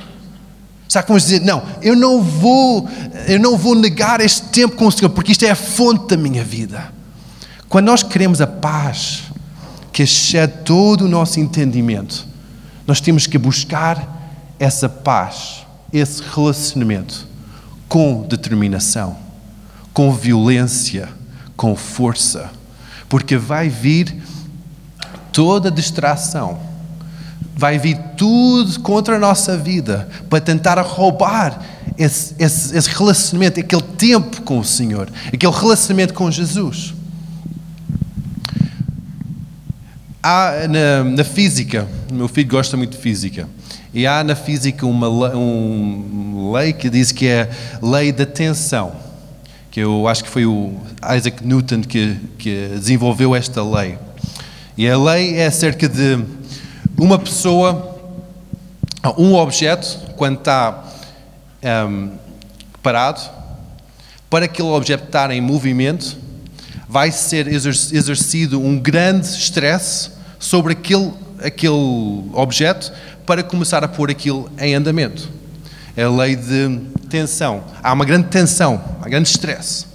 Será 0.88 1.03
que 1.03 1.10
vamos 1.10 1.24
dizer, 1.24 1.41
não, 1.41 1.62
eu 1.81 1.96
não 1.96 2.22
vou, 2.22 2.89
eu 3.27 3.39
não 3.39 3.55
vou 3.58 3.75
negar 3.75 4.19
este 4.22 4.41
tempo 4.48 4.75
com 4.75 4.88
o 4.88 4.91
Senhor, 4.91 5.10
porque 5.10 5.31
isto 5.31 5.46
é 5.46 5.51
a 5.51 5.55
fonte 5.55 6.08
da 6.08 6.17
minha 6.17 6.43
vida. 6.43 6.91
Quando 7.67 7.86
nós 7.86 8.01
queremos 8.01 8.41
a 8.41 8.48
paz, 8.48 9.24
que 9.93 10.03
excede 10.03 10.53
todo 10.65 11.05
o 11.05 11.08
nosso 11.08 11.39
entendimento, 11.39 12.27
nós 12.88 13.00
temos 13.00 13.27
que 13.27 13.38
buscar 13.38 14.17
essa 14.58 14.89
paz, 14.89 15.65
esse 15.91 16.22
relacionamento, 16.22 17.27
com 17.88 18.24
determinação, 18.24 19.17
com 19.93 20.13
violência, 20.13 21.10
com 21.55 21.75
força, 21.75 22.51
porque 23.08 23.38
vai 23.38 23.69
vir 23.69 24.22
toda 25.31 25.72
distração 25.72 26.69
vai 27.60 27.77
vir 27.77 27.98
tudo 28.15 28.79
contra 28.79 29.17
a 29.17 29.19
nossa 29.19 29.58
vida 29.58 30.08
para 30.29 30.39
tentar 30.39 30.79
roubar 30.79 31.62
esse, 31.98 32.34
esse, 32.39 32.75
esse, 32.75 32.89
relacionamento, 32.89 33.60
aquele 33.60 33.81
tempo 33.81 34.41
com 34.43 34.60
o 34.60 34.63
Senhor, 34.63 35.10
aquele 35.27 35.53
relacionamento 35.53 36.13
com 36.13 36.31
Jesus. 36.31 36.93
Há 40.22 40.68
na, 40.68 41.04
na 41.06 41.24
física, 41.24 41.88
meu 42.12 42.28
filho 42.28 42.50
gosta 42.50 42.76
muito 42.76 42.92
de 42.92 42.98
física, 42.98 43.48
e 43.94 44.06
há 44.06 44.22
na 44.22 44.36
física 44.36 44.86
uma, 44.86 45.08
uma 45.08 46.60
lei 46.60 46.74
que 46.74 46.90
diz 46.90 47.14
que 47.14 47.26
é 47.26 47.50
a 47.82 47.86
lei 47.86 48.12
da 48.12 48.26
tensão, 48.26 48.92
que 49.72 49.80
eu 49.80 50.10
acho 50.10 50.26
que 50.26 50.30
foi 50.30 50.46
o 50.46 50.74
Isaac 51.16 51.46
Newton 51.46 51.82
que, 51.82 52.18
que 52.38 52.68
desenvolveu 52.76 53.34
esta 53.34 53.64
lei. 53.64 53.98
E 54.78 54.90
a 54.90 54.98
lei 54.98 55.38
é 55.38 55.46
acerca 55.46 55.88
de 55.88 56.20
uma 56.98 57.18
pessoa, 57.18 57.98
um 59.18 59.36
objeto, 59.36 60.00
quando 60.18 60.40
está 60.40 60.84
um, 61.88 62.12
parado, 62.84 63.22
para 64.30 64.46
aquele 64.46 64.68
objeto 64.68 65.06
estar 65.06 65.32
em 65.32 65.40
movimento, 65.40 66.18
vai 66.89 67.12
ser 67.12 67.48
exercido 67.48 68.60
um 68.60 68.79
grande 68.79 69.27
stress 69.27 70.10
sobre 70.39 70.74
aquele, 70.74 71.13
aquele 71.38 72.31
objeto 72.34 72.91
para 73.27 73.43
começar 73.43 73.84
a 73.84 73.88
pôr 73.88 74.10
aquilo 74.10 74.51
em 74.58 74.74
andamento. 74.74 75.29
É 75.96 76.01
a 76.01 76.10
lei 76.10 76.36
de 76.36 76.79
tensão. 77.08 77.63
Há 77.84 77.93
uma 77.93 78.03
grande 78.03 78.29
tensão, 78.29 78.84
há 79.03 79.08
grande 79.08 79.29
stress. 79.29 79.86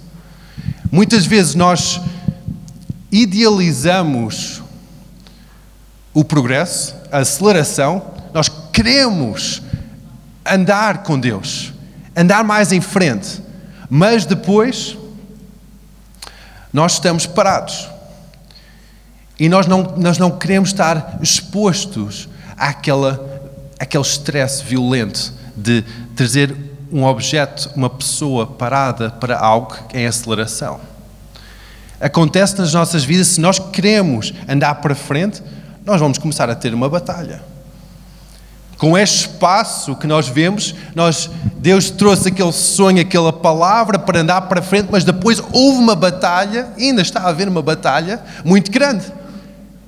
Muitas 0.89 1.25
vezes 1.25 1.53
nós 1.53 1.99
idealizamos 3.11 4.63
o 6.13 6.23
progresso, 6.23 6.95
a 7.11 7.17
aceleração, 7.17 8.13
nós 8.33 8.47
queremos 8.71 9.61
andar 10.45 11.03
com 11.03 11.19
Deus, 11.19 11.73
andar 12.15 12.45
mais 12.45 12.71
em 12.71 12.79
frente, 12.79 13.41
mas 13.89 14.25
depois 14.25 14.97
nós 16.75 16.95
estamos 16.95 17.25
parados. 17.25 17.87
E 19.39 19.47
nós 19.47 19.65
não, 19.65 19.95
nós 19.95 20.17
não 20.17 20.29
queremos 20.29 20.71
estar 20.71 21.19
expostos 21.21 22.27
àquela, 22.57 23.41
àquele 23.79 24.03
stress 24.03 24.61
violento 24.61 25.33
de 25.55 25.85
trazer 26.17 26.53
um 26.91 27.05
objeto, 27.05 27.71
uma 27.77 27.89
pessoa 27.89 28.45
parada 28.45 29.09
para 29.09 29.39
algo 29.39 29.73
em 29.93 30.05
aceleração. 30.05 30.81
Acontece 31.97 32.57
nas 32.57 32.73
nossas 32.73 33.05
vidas, 33.05 33.27
se 33.27 33.39
nós 33.39 33.57
queremos 33.57 34.33
andar 34.45 34.75
para 34.75 34.93
frente, 34.93 35.41
nós 35.85 36.01
vamos 36.01 36.17
começar 36.17 36.49
a 36.49 36.55
ter 36.55 36.73
uma 36.73 36.89
batalha. 36.89 37.41
Com 38.77 38.97
este 38.97 39.27
espaço 39.27 39.95
que 39.95 40.05
nós 40.05 40.27
vemos, 40.27 40.75
nós, 40.93 41.29
Deus 41.57 41.89
trouxe 41.89 42.27
aquele 42.27 42.51
sonho, 42.51 43.01
aquela 43.01 43.31
palavra 43.31 43.97
para 43.97 44.19
andar 44.19 44.41
para 44.41 44.61
frente, 44.61 44.89
mas 44.91 45.03
depois 45.03 45.41
houve 45.51 45.79
uma 45.79 45.95
batalha, 45.95 46.67
ainda 46.77 47.01
está 47.01 47.21
a 47.21 47.29
haver 47.29 47.47
uma 47.47 47.61
batalha 47.61 48.21
muito 48.43 48.69
grande. 48.71 49.05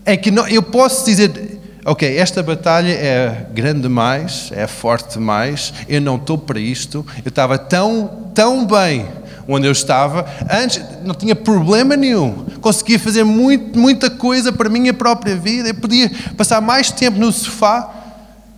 É 0.06 0.15
que 0.15 0.32
não, 0.32 0.48
eu 0.48 0.63
posso 0.63 1.06
dizer, 1.06 1.60
ok, 1.86 2.17
esta 2.17 2.41
batalha 2.41 2.91
é 2.91 3.48
grande 3.53 3.82
demais, 3.82 4.51
é 4.53 4.65
forte 4.67 5.15
demais, 5.15 5.74
eu 5.89 6.00
não 6.00 6.15
estou 6.15 6.38
para 6.38 6.60
isto, 6.60 7.06
eu 7.25 7.29
estava 7.29 7.58
tão, 7.58 8.29
tão 8.34 8.65
bem 8.65 9.06
onde 9.48 9.65
eu 9.65 9.72
estava. 9.72 10.25
Antes 10.50 10.82
não 11.03 11.15
tinha 11.15 11.36
problema 11.36 11.96
nenhum. 11.96 12.46
Conseguia 12.60 13.00
fazer 13.00 13.24
muito, 13.24 13.79
muita 13.79 14.10
coisa 14.10 14.51
para 14.51 14.67
a 14.67 14.72
minha 14.72 14.94
própria 14.94 15.36
vida. 15.36 15.70
Eu 15.70 15.75
podia 15.75 16.12
passar 16.36 16.62
mais 16.62 16.91
tempo 16.91 17.17
no 17.17 17.32
sofá. 17.32 17.97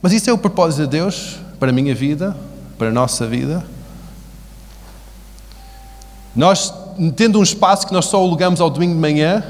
Mas 0.02 0.14
isso 0.14 0.30
é 0.30 0.34
o 0.34 0.38
propósito 0.38 0.84
de 0.84 0.88
Deus 0.88 1.38
para 1.60 1.70
a 1.70 1.74
minha 1.74 1.94
vida, 1.94 2.36
para 2.78 2.88
a 2.88 2.92
nossa 2.92 3.28
vida. 3.28 3.64
Nós, 6.36 6.74
tendo 7.16 7.40
um 7.40 7.44
espaço 7.44 7.86
que 7.86 7.94
nós 7.94 8.06
só 8.06 8.18
alugamos 8.18 8.62
ao 8.62 8.70
domingo 8.70 8.94
de 8.94 9.00
manhã, 9.00 9.44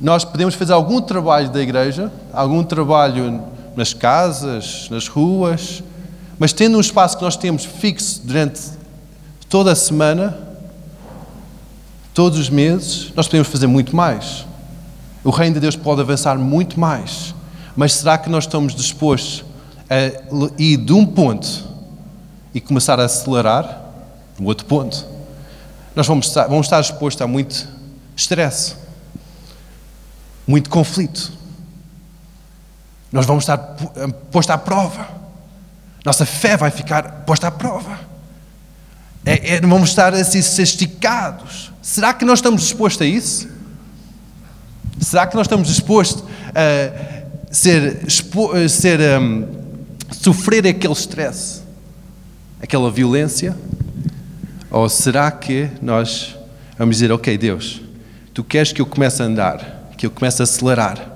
nós 0.00 0.24
podemos 0.24 0.54
fazer 0.56 0.72
algum 0.72 1.00
trabalho 1.00 1.50
da 1.50 1.60
igreja, 1.60 2.10
algum 2.32 2.64
trabalho 2.64 3.42
nas 3.76 3.94
casas, 3.94 4.88
nas 4.90 5.06
ruas, 5.06 5.82
mas 6.38 6.52
tendo 6.52 6.76
um 6.76 6.80
espaço 6.80 7.16
que 7.16 7.22
nós 7.22 7.36
temos 7.36 7.64
fixo 7.64 8.22
durante 8.24 8.60
toda 9.48 9.70
a 9.70 9.76
semana, 9.76 10.36
todos 12.12 12.38
os 12.38 12.50
meses, 12.50 13.12
nós 13.14 13.28
podemos 13.28 13.46
fazer 13.46 13.68
muito 13.68 13.94
mais. 13.94 14.44
O 15.22 15.30
reino 15.30 15.54
de 15.54 15.60
Deus 15.60 15.76
pode 15.76 16.00
avançar 16.00 16.36
muito 16.36 16.80
mais. 16.80 17.32
Mas 17.76 17.94
será 17.94 18.18
que 18.18 18.28
nós 18.28 18.44
estamos 18.44 18.74
dispostos 18.74 19.44
a 19.88 20.52
ir 20.58 20.76
de 20.76 20.92
um 20.92 21.06
ponto 21.06 21.64
e 22.54 22.60
começar 22.60 23.00
a 23.00 23.04
acelerar 23.04 23.82
no 24.38 24.46
outro 24.46 24.66
ponto? 24.66 25.06
Nós 25.94 26.06
vamos 26.06 26.28
estar, 26.28 26.46
vamos 26.46 26.66
estar 26.66 26.80
expostos 26.80 27.22
a 27.22 27.26
muito 27.26 27.68
estresse, 28.16 28.74
muito 30.46 30.68
conflito. 30.70 31.32
Nós 33.10 33.26
vamos 33.26 33.44
estar 33.44 33.58
postos 34.30 34.50
à 34.50 34.58
prova. 34.58 35.08
Nossa 36.04 36.26
fé 36.26 36.56
vai 36.56 36.70
ficar 36.70 37.24
posta 37.26 37.48
à 37.48 37.50
prova. 37.50 38.00
É, 39.24 39.54
é, 39.54 39.60
vamos 39.60 39.90
estar 39.90 40.12
assim 40.14 40.38
esticados. 40.38 41.70
Será 41.80 42.12
que 42.12 42.24
nós 42.24 42.38
estamos 42.38 42.62
dispostos 42.62 43.02
a 43.02 43.06
isso? 43.06 43.48
Será 45.00 45.26
que 45.26 45.36
nós 45.36 45.46
estamos 45.46 45.68
dispostos 45.68 46.24
a 46.54 47.21
ser, 47.52 48.10
ser 48.68 49.00
um, 49.20 49.46
sofrer 50.10 50.66
aquele 50.66 50.94
stress? 50.94 51.62
aquela 52.62 52.90
violência? 52.90 53.56
Ou 54.70 54.88
será 54.88 55.30
que 55.30 55.68
nós 55.82 56.38
vamos 56.78 56.96
dizer, 56.96 57.10
ok, 57.10 57.36
Deus, 57.36 57.82
tu 58.32 58.44
queres 58.44 58.72
que 58.72 58.80
eu 58.80 58.86
comece 58.86 59.20
a 59.20 59.26
andar, 59.26 59.90
que 59.98 60.06
eu 60.06 60.10
comece 60.10 60.40
a 60.40 60.44
acelerar? 60.44 61.10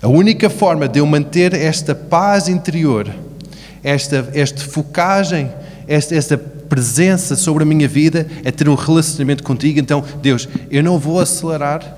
A 0.00 0.08
única 0.08 0.48
forma 0.48 0.86
de 0.86 1.00
eu 1.00 1.06
manter 1.06 1.52
esta 1.52 1.94
paz 1.94 2.48
interior, 2.48 3.12
esta, 3.82 4.30
esta 4.32 4.60
focagem, 4.60 5.50
esta, 5.88 6.14
esta 6.14 6.38
presença 6.38 7.36
sobre 7.36 7.64
a 7.64 7.66
minha 7.66 7.88
vida 7.88 8.26
é 8.44 8.50
ter 8.50 8.68
um 8.68 8.74
relacionamento 8.74 9.42
contigo. 9.42 9.78
Então, 9.78 10.04
Deus, 10.22 10.48
eu 10.70 10.82
não 10.82 10.98
vou 10.98 11.20
acelerar 11.20 11.96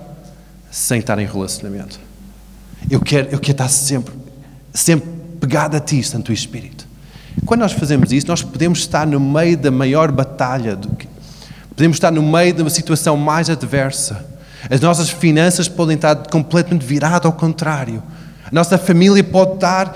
sem 0.71 1.01
estar 1.01 1.19
em 1.19 1.27
relacionamento. 1.27 2.06
Eu 2.91 3.01
quero, 3.01 3.29
eu 3.29 3.39
quero 3.39 3.53
estar 3.53 3.69
sempre, 3.69 4.15
sempre 4.73 5.09
pegado 5.41 5.77
a 5.77 5.81
Ti, 5.81 6.03
Santo 6.03 6.33
Espírito. 6.33 6.87
Quando 7.45 7.61
nós 7.61 7.73
fazemos 7.73 8.13
isso, 8.13 8.27
nós 8.29 8.43
podemos 8.43 8.79
estar 8.79 9.07
no 9.07 9.21
meio 9.21 9.57
da 9.57 9.71
maior 9.71 10.11
batalha, 10.11 10.75
do 10.77 10.89
que, 10.97 11.09
podemos 11.71 11.97
estar 11.97 12.11
no 12.11 12.23
meio 12.23 12.53
de 12.53 12.63
uma 12.63 12.71
situação 12.71 13.17
mais 13.17 13.51
adversa. 13.51 14.25
As 14.71 14.81
nossas 14.81 15.11
finanças 15.11 15.69
podem 15.69 15.97
estar 15.97 16.17
completamente 16.29 16.85
viradas 16.85 17.27
ao 17.27 17.33
contrário. 17.33 18.03
A 18.45 18.55
nossa 18.55 18.79
família 18.79 19.23
pode 19.23 19.55
estar 19.55 19.95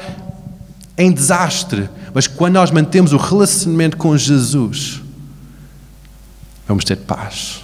em 0.99 1.11
desastre, 1.11 1.89
mas 2.13 2.27
quando 2.27 2.55
nós 2.55 2.71
mantemos 2.71 3.13
o 3.13 3.17
relacionamento 3.17 3.97
com 3.97 4.17
Jesus, 4.17 5.01
vamos 6.67 6.85
ter 6.85 6.97
paz. 6.97 7.63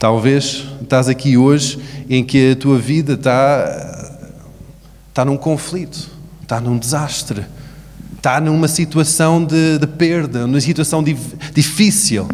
Talvez 0.00 0.64
estás 0.80 1.10
aqui 1.10 1.36
hoje 1.36 1.78
em 2.08 2.24
que 2.24 2.52
a 2.52 2.56
tua 2.56 2.78
vida 2.78 3.12
está, 3.12 4.22
está 5.10 5.26
num 5.26 5.36
conflito, 5.36 6.08
está 6.40 6.58
num 6.58 6.78
desastre, 6.78 7.44
está 8.16 8.40
numa 8.40 8.66
situação 8.66 9.44
de, 9.44 9.78
de 9.78 9.86
perda, 9.86 10.46
numa 10.46 10.60
situação 10.62 11.02
di, 11.02 11.14
difícil. 11.52 12.26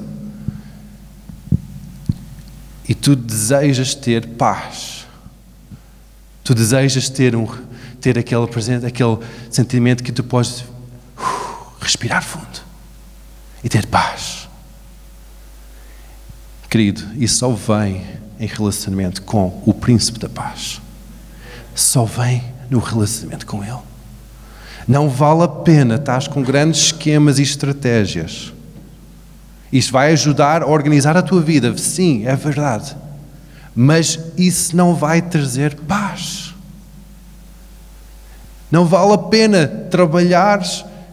E 2.89 2.95
tu 2.95 3.17
desejas 3.17 3.97
ter 3.97 4.29
paz. 4.29 5.05
Tu 6.45 6.55
desejas 6.55 7.09
ter, 7.09 7.35
um, 7.35 7.49
ter 8.01 8.17
aquele, 8.17 8.47
presente, 8.47 8.87
aquele 8.87 9.19
sentimento 9.51 10.05
que 10.05 10.13
tu 10.13 10.23
podes 10.23 10.61
uh, 10.61 11.75
respirar 11.81 12.23
fundo 12.23 12.61
e 13.65 13.69
ter 13.69 13.87
paz. 13.87 14.46
Querido, 16.69 17.03
isso 17.17 17.39
só 17.39 17.51
vem 17.51 18.03
em 18.39 18.47
relacionamento 18.47 19.23
com 19.23 19.63
o 19.65 19.73
Príncipe 19.73 20.19
da 20.19 20.29
Paz. 20.29 20.81
Só 21.75 22.05
vem 22.05 22.43
no 22.69 22.79
relacionamento 22.79 23.47
com 23.47 23.63
Ele. 23.63 23.79
Não 24.87 25.09
vale 25.09 25.43
a 25.43 25.49
pena 25.49 25.97
estar 25.97 26.29
com 26.29 26.43
grandes 26.43 26.87
esquemas 26.87 27.39
e 27.39 27.43
estratégias. 27.43 28.53
Isto 29.73 29.93
vai 29.93 30.13
ajudar 30.13 30.63
a 30.63 30.67
organizar 30.67 31.17
a 31.17 31.23
tua 31.23 31.41
vida, 31.41 31.77
sim, 31.77 32.27
é 32.27 32.37
verdade. 32.37 32.97
Mas 33.75 34.19
isso 34.37 34.77
não 34.77 34.95
vai 34.95 35.21
trazer 35.21 35.75
paz. 35.75 36.55
Não 38.71 38.85
vale 38.87 39.13
a 39.13 39.19
pena 39.19 39.67
trabalhar 39.67 40.61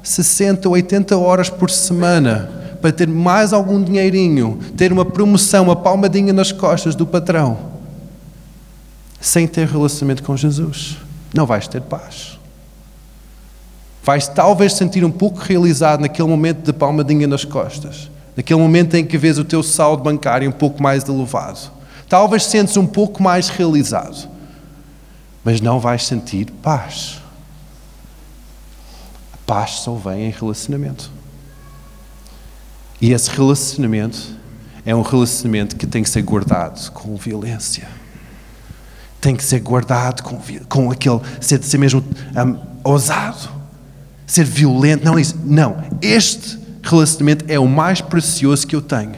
60, 0.02 0.68
80 0.70 1.18
horas 1.18 1.50
por 1.50 1.70
semana 1.70 2.63
para 2.84 2.92
ter 2.92 3.08
mais 3.08 3.54
algum 3.54 3.82
dinheirinho, 3.82 4.60
ter 4.76 4.92
uma 4.92 5.06
promoção, 5.06 5.64
uma 5.64 5.76
palmadinha 5.78 6.34
nas 6.34 6.52
costas 6.52 6.96
do 6.96 7.08
patrão, 7.08 7.58
sem 9.22 9.48
ter 9.48 9.70
relacionamento 9.70 10.22
com 10.22 10.36
Jesus. 10.36 10.98
Não 11.34 11.46
vais 11.46 11.66
ter 11.66 11.80
paz. 11.80 12.38
Vais 14.04 14.28
talvez 14.28 14.74
sentir 14.74 15.06
um 15.06 15.12
pouco 15.12 15.40
realizado 15.40 16.02
naquele 16.02 16.28
momento 16.28 16.66
de 16.66 16.74
palmadinha 16.74 17.26
nas 17.26 17.46
costas, 17.46 18.12
naquele 18.36 18.60
momento 18.60 18.96
em 18.96 19.06
que 19.06 19.18
vês 19.18 19.40
o 19.40 19.46
teu 19.46 19.64
saldo 19.64 20.04
bancário 20.04 20.50
um 20.50 20.52
pouco 20.52 20.84
mais 20.84 21.08
elevado 21.08 21.72
Talvez 22.10 22.44
sentes 22.44 22.76
um 22.76 22.86
pouco 22.86 23.24
mais 23.24 23.48
realizado, 23.48 24.30
mas 25.42 25.62
não 25.62 25.80
vais 25.80 26.06
sentir 26.06 26.52
paz. 26.62 27.22
A 29.32 29.38
paz 29.46 29.80
só 29.80 29.94
vem 29.94 30.26
em 30.26 30.30
relacionamento. 30.30 31.23
E 33.04 33.12
esse 33.12 33.30
relacionamento 33.32 34.18
é 34.86 34.96
um 34.96 35.02
relacionamento 35.02 35.76
que 35.76 35.86
tem 35.86 36.02
que 36.02 36.10
ser 36.10 36.22
guardado 36.22 36.90
com 36.92 37.18
violência. 37.18 37.86
Tem 39.20 39.36
que 39.36 39.44
ser 39.44 39.60
guardado 39.60 40.24
com, 40.24 40.40
com 40.70 40.90
aquele, 40.90 41.20
ser, 41.42 41.62
ser 41.62 41.78
mesmo 41.80 42.02
um, 42.02 42.58
ousado, 42.82 43.50
ser 44.26 44.46
violento. 44.46 45.04
Não, 45.04 45.20
isso, 45.20 45.36
não, 45.44 45.84
este 46.02 46.58
relacionamento 46.82 47.44
é 47.50 47.60
o 47.60 47.68
mais 47.68 48.00
precioso 48.00 48.66
que 48.66 48.74
eu 48.74 48.82
tenho. 48.82 49.16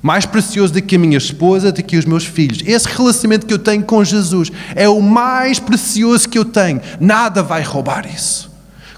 Mais 0.00 0.24
precioso 0.24 0.72
do 0.72 0.80
que 0.80 0.94
a 0.94 0.98
minha 1.00 1.18
esposa, 1.18 1.72
do 1.72 1.82
que 1.82 1.96
os 1.96 2.04
meus 2.04 2.24
filhos. 2.24 2.62
Esse 2.64 2.86
relacionamento 2.86 3.44
que 3.44 3.52
eu 3.52 3.58
tenho 3.58 3.82
com 3.82 4.04
Jesus 4.04 4.52
é 4.76 4.88
o 4.88 5.02
mais 5.02 5.58
precioso 5.58 6.28
que 6.28 6.38
eu 6.38 6.44
tenho. 6.44 6.80
Nada 7.00 7.42
vai 7.42 7.62
roubar 7.64 8.06
isso. 8.06 8.48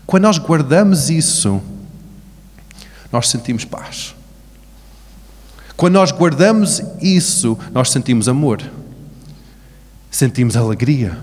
Quando 0.04 0.24
nós 0.24 0.36
guardamos 0.36 1.08
isso, 1.08 1.62
nós 3.12 3.28
sentimos 3.28 3.64
paz. 3.64 4.14
Quando 5.76 5.94
nós 5.94 6.10
guardamos 6.10 6.80
isso, 7.00 7.58
nós 7.72 7.90
sentimos 7.90 8.28
amor, 8.28 8.62
sentimos 10.10 10.56
alegria, 10.56 11.18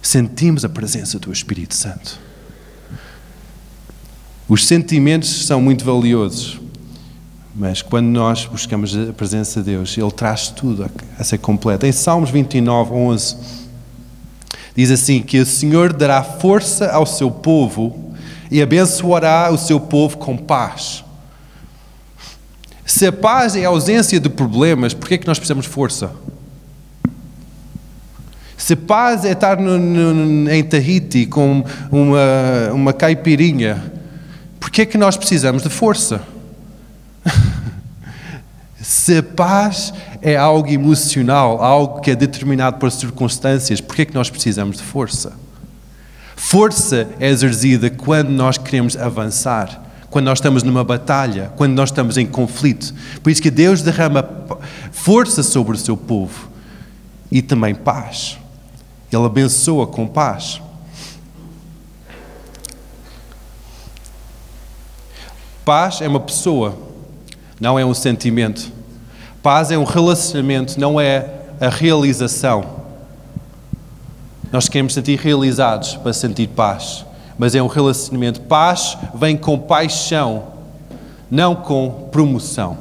sentimos 0.00 0.64
a 0.64 0.68
presença 0.68 1.18
do 1.18 1.30
Espírito 1.32 1.74
Santo. 1.74 2.18
Os 4.48 4.66
sentimentos 4.66 5.44
são 5.44 5.60
muito 5.60 5.84
valiosos. 5.84 6.58
Mas 7.54 7.82
quando 7.82 8.06
nós 8.06 8.46
buscamos 8.46 8.96
a 8.96 9.12
presença 9.12 9.60
de 9.60 9.72
Deus, 9.72 9.98
Ele 9.98 10.10
traz 10.12 10.48
tudo 10.48 10.88
a 11.18 11.24
ser 11.24 11.38
completo. 11.38 11.84
Em 11.84 11.92
Salmos 11.92 12.30
29, 12.30 12.92
11, 12.94 13.36
diz 14.76 14.92
assim: 14.92 15.20
Que 15.20 15.40
o 15.40 15.44
Senhor 15.44 15.92
dará 15.92 16.22
força 16.22 16.88
ao 16.92 17.04
seu 17.04 17.32
povo 17.32 18.07
e 18.50 18.62
abençoará 18.62 19.50
o 19.52 19.58
seu 19.58 19.78
povo 19.78 20.16
com 20.16 20.36
paz. 20.36 21.04
Se 22.84 23.06
a 23.06 23.12
paz 23.12 23.54
é 23.54 23.64
a 23.64 23.68
ausência 23.68 24.18
de 24.18 24.28
problemas, 24.28 24.94
por 24.94 25.08
que 25.08 25.14
é 25.14 25.18
que 25.18 25.26
nós 25.26 25.38
precisamos 25.38 25.66
de 25.66 25.70
força? 25.70 26.10
Se 28.56 28.74
paz 28.74 29.24
é 29.24 29.32
estar 29.32 29.58
no, 29.58 29.78
no, 29.78 30.50
em 30.50 30.64
Tahiti 30.64 31.26
com 31.26 31.64
uma, 31.92 32.72
uma 32.72 32.92
caipirinha, 32.92 33.92
por 34.58 34.70
que 34.70 34.82
é 34.82 34.86
que 34.86 34.98
nós 34.98 35.16
precisamos 35.16 35.62
de 35.62 35.68
força? 35.68 36.22
Se 38.80 39.18
a 39.18 39.22
paz 39.22 39.92
é 40.20 40.36
algo 40.36 40.68
emocional, 40.68 41.62
algo 41.62 42.00
que 42.00 42.10
é 42.10 42.16
determinado 42.16 42.78
por 42.78 42.90
circunstâncias, 42.90 43.80
por 43.80 43.94
que 43.94 44.02
é 44.02 44.04
que 44.06 44.14
nós 44.14 44.30
precisamos 44.30 44.78
de 44.78 44.82
força? 44.82 45.32
Força 46.38 47.08
é 47.18 47.28
exercida 47.28 47.90
quando 47.90 48.30
nós 48.30 48.56
queremos 48.56 48.96
avançar, 48.96 49.82
quando 50.08 50.26
nós 50.26 50.38
estamos 50.38 50.62
numa 50.62 50.84
batalha, 50.84 51.52
quando 51.56 51.74
nós 51.74 51.90
estamos 51.90 52.16
em 52.16 52.24
conflito. 52.24 52.94
Por 53.22 53.30
isso 53.30 53.42
que 53.42 53.50
Deus 53.50 53.82
derrama 53.82 54.26
força 54.92 55.42
sobre 55.42 55.74
o 55.74 55.78
seu 55.78 55.96
povo 55.96 56.48
e 57.30 57.42
também 57.42 57.74
paz. 57.74 58.38
Ele 59.10 59.26
abençoa 59.26 59.88
com 59.88 60.06
paz. 60.06 60.62
Paz 65.64 66.00
é 66.00 66.06
uma 66.06 66.20
pessoa 66.20 66.78
não 67.60 67.76
é 67.76 67.84
um 67.84 67.94
sentimento. 67.94 68.70
Paz 69.42 69.72
é 69.72 69.76
um 69.76 69.82
relacionamento, 69.82 70.78
não 70.78 71.00
é 71.00 71.28
a 71.60 71.68
realização. 71.68 72.77
Nós 74.50 74.68
queremos 74.68 74.94
sentir 74.94 75.18
realizados 75.18 75.94
para 75.96 76.12
sentir 76.12 76.48
paz, 76.48 77.04
mas 77.38 77.54
é 77.54 77.62
um 77.62 77.66
relacionamento. 77.66 78.40
Paz 78.42 78.96
vem 79.14 79.36
com 79.36 79.58
paixão, 79.58 80.44
não 81.30 81.54
com 81.54 82.08
promoção. 82.10 82.78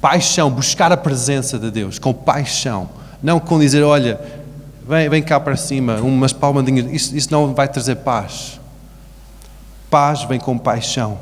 Paixão, 0.00 0.50
buscar 0.50 0.90
a 0.90 0.96
presença 0.96 1.58
de 1.58 1.70
Deus, 1.70 1.98
com 1.98 2.14
paixão, 2.14 2.88
não 3.22 3.38
com 3.38 3.58
dizer, 3.58 3.82
olha, 3.82 4.18
vem, 4.88 5.08
vem 5.08 5.22
cá 5.22 5.38
para 5.38 5.56
cima, 5.56 5.96
umas 5.96 6.32
palmadinhas, 6.32 6.86
isso, 6.90 7.16
isso 7.16 7.28
não 7.30 7.54
vai 7.54 7.68
trazer 7.68 7.96
paz. 7.96 8.58
Paz 9.90 10.22
vem 10.24 10.40
com 10.40 10.56
paixão. 10.56 11.18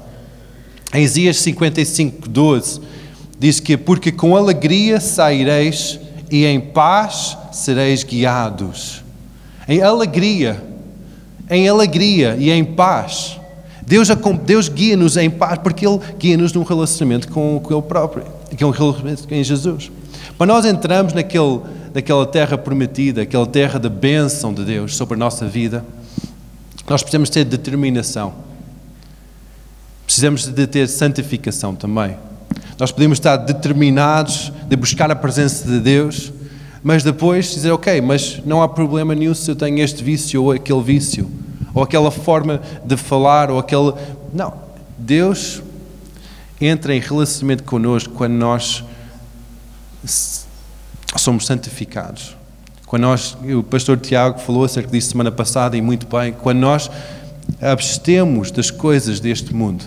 Em 0.93 1.03
Isaías 1.03 1.41
55, 1.41 2.29
12, 2.29 2.81
diz 3.39 3.59
que 3.59 3.77
porque 3.77 4.13
com 4.13 4.37
alegria 4.37 5.01
saireis 5.01 5.99
e 6.35 6.45
em 6.47 6.59
paz 6.59 7.39
sereis 7.53 8.03
guiados. 8.03 9.05
Em 9.69 9.81
alegria, 9.81 10.61
em 11.49 11.69
alegria 11.69 12.35
e 12.37 12.51
em 12.51 12.65
paz. 12.65 13.39
Deus, 13.87 14.09
Deus 14.45 14.69
guia-nos 14.69 15.17
em 15.17 15.31
paz 15.31 15.61
porque 15.61 15.87
Ele 15.87 16.01
guia-nos 16.19 16.53
num 16.53 16.65
relacionamento 16.65 17.29
com, 17.29 17.61
com 17.63 17.73
Ele 17.73 17.83
próprio, 17.83 18.25
que 18.57 18.65
é 18.65 18.67
um 18.67 18.71
relacionamento 18.71 19.33
em 19.33 19.45
Jesus. 19.45 19.93
Quando 20.37 20.51
nós 20.51 20.65
entramos 20.65 21.13
naquele, 21.13 21.61
naquela 21.95 22.27
terra 22.27 22.59
prometida, 22.59 23.23
aquela 23.23 23.47
terra 23.47 23.79
da 23.79 23.89
bênção 23.89 24.53
de 24.53 24.65
Deus 24.65 24.97
sobre 24.97 25.15
a 25.15 25.19
nossa 25.19 25.47
vida, 25.47 25.85
nós 26.89 27.01
precisamos 27.01 27.31
ter 27.31 27.45
determinação. 27.45 28.35
Precisamos 30.05 30.49
de 30.49 30.67
ter 30.67 30.89
santificação 30.89 31.77
também. 31.77 32.17
Nós 32.79 32.91
podemos 32.91 33.19
estar 33.19 33.37
determinados 33.37 34.53
de 34.69 34.77
buscar 34.77 35.11
a 35.11 35.17
presença 35.17 35.67
de 35.67 35.79
Deus, 35.79 36.33
mas 36.83 37.03
depois 37.03 37.51
dizer, 37.53 37.71
ok, 37.71 38.01
mas 38.01 38.41
não 38.45 38.63
há 38.63 38.69
problema 38.69 39.15
nenhum 39.15 39.35
se 39.35 39.51
eu 39.51 39.57
tenho 39.57 39.79
este 39.79 40.03
vício 40.03 40.43
ou 40.43 40.53
aquele 40.53 40.83
vício, 40.83 41.31
ou 41.73 41.83
aquela 41.83 42.11
forma 42.11 42.61
de 42.85 42.97
falar, 42.97 43.51
ou 43.51 43.59
aquele. 43.59 43.93
Não. 44.33 44.53
Deus 44.99 45.63
entra 46.61 46.95
em 46.95 47.01
relacionamento 47.01 47.63
connosco 47.65 48.13
quando 48.15 48.35
nós 48.35 48.85
somos 51.17 51.47
santificados. 51.47 52.37
Quando 52.87 53.03
nós, 53.03 53.37
o 53.57 53.63
pastor 53.63 53.99
Tiago 53.99 54.39
falou 54.39 54.65
acerca 54.65 54.91
disso 54.91 55.11
semana 55.11 55.33
passada 55.33 55.77
e 55.77 55.83
muito 55.83 56.07
bem, 56.07 56.33
quando 56.33 56.59
nós 56.59 56.91
abstemos 57.61 58.51
das 58.51 58.71
coisas 58.71 59.21
deste 59.21 59.55
mundo, 59.55 59.85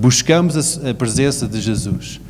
buscamos 0.00 0.80
a, 0.82 0.94
presença 0.94 1.46
de 1.46 1.60
Jesus, 1.60 2.20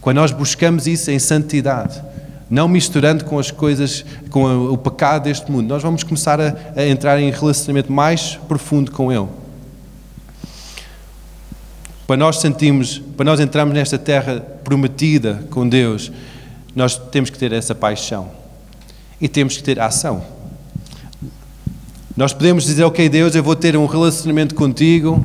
quando 0.00 0.16
nós 0.16 0.32
buscamos 0.32 0.86
isso 0.86 1.10
em 1.10 1.18
santidade, 1.18 2.02
não 2.48 2.66
misturando 2.66 3.24
com 3.26 3.38
as 3.38 3.50
coisas, 3.50 4.02
com 4.30 4.70
o 4.70 4.78
pecado 4.78 5.24
deste 5.24 5.50
mundo, 5.52 5.68
nós 5.68 5.82
vamos 5.82 6.02
começar 6.02 6.40
a, 6.40 6.56
a 6.74 6.86
entrar 6.86 7.20
em 7.20 7.30
relacionamento 7.30 7.92
mais 7.92 8.36
profundo 8.48 8.90
com 8.90 9.12
Ele. 9.12 9.28
Para 12.06 12.16
nós 12.16 12.40
sentimos, 12.40 12.98
para 13.14 13.24
nós 13.24 13.40
entrarmos 13.40 13.74
nesta 13.74 13.98
terra 13.98 14.40
prometida 14.64 15.44
com 15.50 15.68
Deus, 15.68 16.10
nós 16.74 16.96
temos 16.96 17.28
que 17.28 17.38
ter 17.38 17.52
essa 17.52 17.74
paixão 17.74 18.30
e 19.20 19.28
temos 19.28 19.58
que 19.58 19.62
ter 19.62 19.78
ação. 19.78 20.24
Nós 22.16 22.32
podemos 22.32 22.64
dizer, 22.64 22.84
ok, 22.84 23.06
Deus, 23.08 23.34
eu 23.34 23.42
vou 23.42 23.54
ter 23.54 23.76
um 23.76 23.86
relacionamento 23.86 24.54
contigo, 24.54 25.24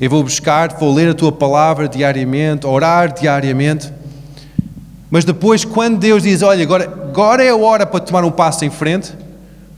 eu 0.00 0.10
vou 0.10 0.22
buscar, 0.22 0.76
vou 0.78 0.92
ler 0.92 1.08
a 1.08 1.14
tua 1.14 1.32
palavra 1.32 1.88
diariamente, 1.88 2.66
orar 2.66 3.12
diariamente. 3.12 3.90
Mas 5.10 5.24
depois, 5.24 5.64
quando 5.64 5.98
Deus 5.98 6.22
diz, 6.22 6.42
olha, 6.42 6.62
agora, 6.62 6.84
agora 6.84 7.42
é 7.42 7.48
a 7.48 7.56
hora 7.56 7.86
para 7.86 8.00
tomar 8.00 8.24
um 8.24 8.30
passo 8.30 8.64
em 8.64 8.70
frente, 8.70 9.14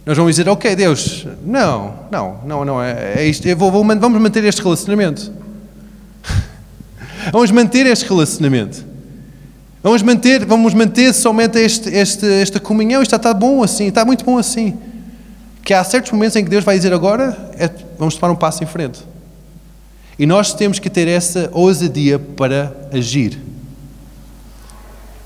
nós 0.04 0.16
vamos 0.16 0.34
dizer, 0.34 0.48
ok, 0.48 0.74
Deus, 0.74 1.26
não, 1.44 1.94
não, 2.10 2.40
não, 2.44 2.64
não, 2.64 2.82
é, 2.82 3.14
é 3.18 3.24
isto, 3.26 3.46
vou, 3.56 3.70
vou, 3.70 3.84
vamos 3.84 4.20
manter 4.20 4.42
este 4.42 4.62
relacionamento. 4.62 5.30
vamos 7.30 7.50
manter 7.50 7.86
este 7.86 8.08
relacionamento. 8.08 8.84
Vamos 9.82 10.02
manter, 10.02 10.44
vamos 10.44 10.74
manter 10.74 11.12
somente 11.14 11.58
este, 11.58 11.90
este, 11.90 12.26
esta 12.26 12.58
comunhão, 12.58 13.02
isto 13.02 13.14
está, 13.14 13.30
está 13.30 13.38
bom 13.38 13.62
assim, 13.62 13.86
está 13.86 14.04
muito 14.04 14.24
bom 14.24 14.36
assim. 14.36 14.76
Que 15.62 15.72
há 15.72 15.84
certos 15.84 16.10
momentos 16.10 16.34
em 16.36 16.42
que 16.42 16.50
Deus 16.50 16.64
vai 16.64 16.76
dizer 16.76 16.92
agora, 16.92 17.36
é, 17.56 17.70
vamos 17.96 18.16
tomar 18.16 18.32
um 18.32 18.36
passo 18.36 18.64
em 18.64 18.66
frente. 18.66 19.00
E 20.18 20.26
nós 20.26 20.52
temos 20.52 20.78
que 20.78 20.90
ter 20.90 21.06
essa 21.06 21.48
ousadia 21.52 22.18
para 22.18 22.74
agir. 22.92 23.38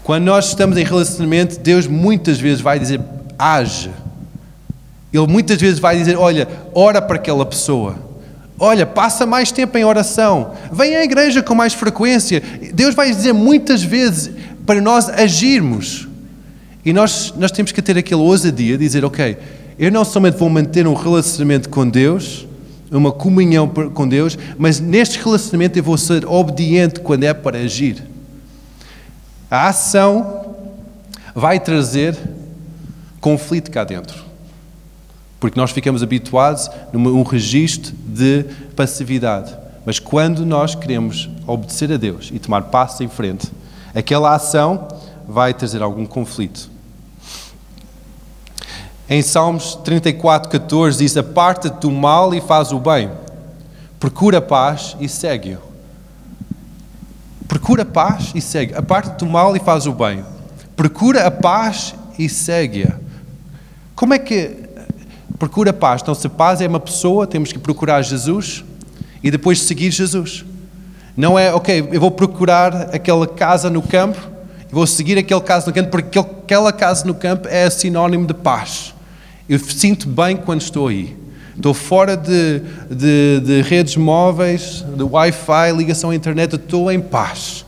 Quando 0.03 0.25
nós 0.25 0.49
estamos 0.49 0.77
em 0.77 0.85
relacionamento, 0.85 1.59
Deus 1.61 1.87
muitas 1.87 2.39
vezes 2.39 2.61
vai 2.61 2.79
dizer, 2.79 3.01
age. 3.39 3.91
Ele 5.13 5.27
muitas 5.27 5.61
vezes 5.61 5.79
vai 5.79 5.97
dizer, 5.97 6.17
olha, 6.17 6.49
ora 6.75 7.01
para 7.01 7.17
aquela 7.17 7.47
pessoa. 7.47 7.97
Olha, 8.59 8.85
passa 8.85 9.25
mais 9.25 9.51
tempo 9.51 9.77
em 9.79 9.85
oração. 9.85 10.53
Vem 10.73 10.97
à 10.97 11.05
igreja 11.05 11.43
com 11.43 11.55
mais 11.55 11.73
frequência. 11.73 12.43
Deus 12.75 12.95
vai 12.95 13.11
dizer 13.11 13.33
muitas 13.33 13.83
vezes 13.83 14.31
para 14.67 14.81
nós 14.81 15.09
agirmos. 15.09 16.09
E 16.85 16.93
nós, 16.93 17.33
nós 17.37 17.51
temos 17.51 17.73
que 17.73 17.81
ter 17.81 17.97
aquela 17.97 18.23
ousadia 18.23 18.77
de 18.77 18.85
dizer, 18.85 19.05
ok, 19.05 19.37
eu 19.79 19.91
não 19.91 20.05
somente 20.05 20.37
vou 20.37 20.51
manter 20.51 20.87
um 20.87 20.95
relacionamento 20.95 21.69
com 21.69 21.89
Deus, 21.89 22.47
uma 22.97 23.11
comunhão 23.11 23.69
com 23.69 24.07
Deus, 24.07 24.39
mas 24.59 24.79
neste 24.79 25.19
relacionamento 25.19 25.79
eu 25.79 25.83
vou 25.83 25.97
ser 25.97 26.27
obediente 26.27 27.01
quando 27.01 27.25
é 27.25 27.33
para 27.33 27.59
agir. 27.59 28.03
A 29.51 29.69
ação 29.69 30.55
vai 31.35 31.59
trazer 31.59 32.17
conflito 33.21 33.71
cá 33.71 33.85
dentro. 33.85 34.23
Porque 35.41 35.59
nós 35.59 35.71
ficamos 35.71 36.03
habituados 36.03 36.69
a 36.69 36.97
um 36.97 37.23
registro 37.23 37.93
de 38.07 38.45
passividade. 38.77 39.55
Mas 39.85 39.99
quando 39.99 40.47
nós 40.47 40.75
queremos 40.75 41.29
obedecer 41.47 41.91
a 41.93 41.97
Deus 41.97 42.31
e 42.33 42.39
tomar 42.39 42.63
passos 42.63 43.01
em 43.01 43.09
frente, 43.09 43.51
aquela 43.95 44.35
ação 44.35 44.87
vai 45.27 45.53
trazer 45.53 45.83
algum 45.83 46.07
conflito. 46.07 46.72
Em 49.13 49.21
Salmos 49.21 49.75
34, 49.85 50.51
14 50.51 50.97
diz: 50.97 51.15
Aparta-te 51.19 51.83
do 51.83 51.91
mal 51.91 52.33
e 52.33 52.41
faz 52.41 52.73
o 52.73 52.79
bem, 52.79 53.11
procura 54.01 54.41
paz 54.41 54.97
e 54.99 55.07
segue-o. 55.07 55.59
Procura 57.47 57.85
paz 57.85 58.33
e 58.35 58.41
segue. 58.41 58.75
Aparta-te 58.75 59.19
do 59.19 59.27
mal 59.27 59.55
e 59.55 59.61
faz 59.61 59.87
o 59.87 59.93
bem. 59.93 60.25
Procura 60.75 61.27
a 61.27 61.31
paz 61.31 61.95
e 62.19 62.27
segue-a. 62.27 62.95
Como 63.95 64.15
é 64.15 64.19
que 64.19 64.57
procura 65.39 65.75
paz? 65.75 66.01
Então, 66.01 66.15
se 66.15 66.27
paz 66.31 66.63
é 66.63 66.67
uma 66.67 66.81
pessoa, 66.81 67.27
temos 67.27 67.53
que 67.53 67.59
procurar 67.59 68.01
Jesus 68.01 68.65
e 69.23 69.31
depois 69.31 69.61
seguir 69.61 69.91
Jesus. 69.91 70.43
Não 71.15 71.39
é, 71.39 71.53
ok, 71.53 71.87
eu 71.93 72.01
vou 72.01 72.11
procurar 72.11 72.95
aquela 72.95 73.27
casa 73.27 73.69
no 73.69 73.83
campo, 73.83 74.19
vou 74.71 74.87
seguir 74.87 75.19
aquele 75.19 75.43
casa 75.43 75.67
no 75.67 75.75
campo, 75.75 75.91
porque 75.91 76.19
aquela 76.19 76.73
casa 76.73 77.05
no 77.05 77.15
campo 77.15 77.47
é 77.47 77.69
sinónimo 77.69 78.27
de 78.27 78.33
paz. 78.33 78.95
Eu 79.49 79.59
sinto 79.59 80.09
bem 80.09 80.37
quando 80.37 80.61
estou 80.61 80.89
aí. 80.89 81.17
Estou 81.57 81.75
fora 81.75 82.17
de, 82.17 82.63
de, 82.91 83.41
de 83.45 83.63
redes 83.63 83.97
móveis, 83.97 84.85
de 84.97 85.03
Wi-Fi, 85.03 85.73
ligação 85.77 86.11
à 86.11 86.15
internet, 86.15 86.57
estou 86.57 86.91
em 86.91 87.01
paz. 87.01 87.65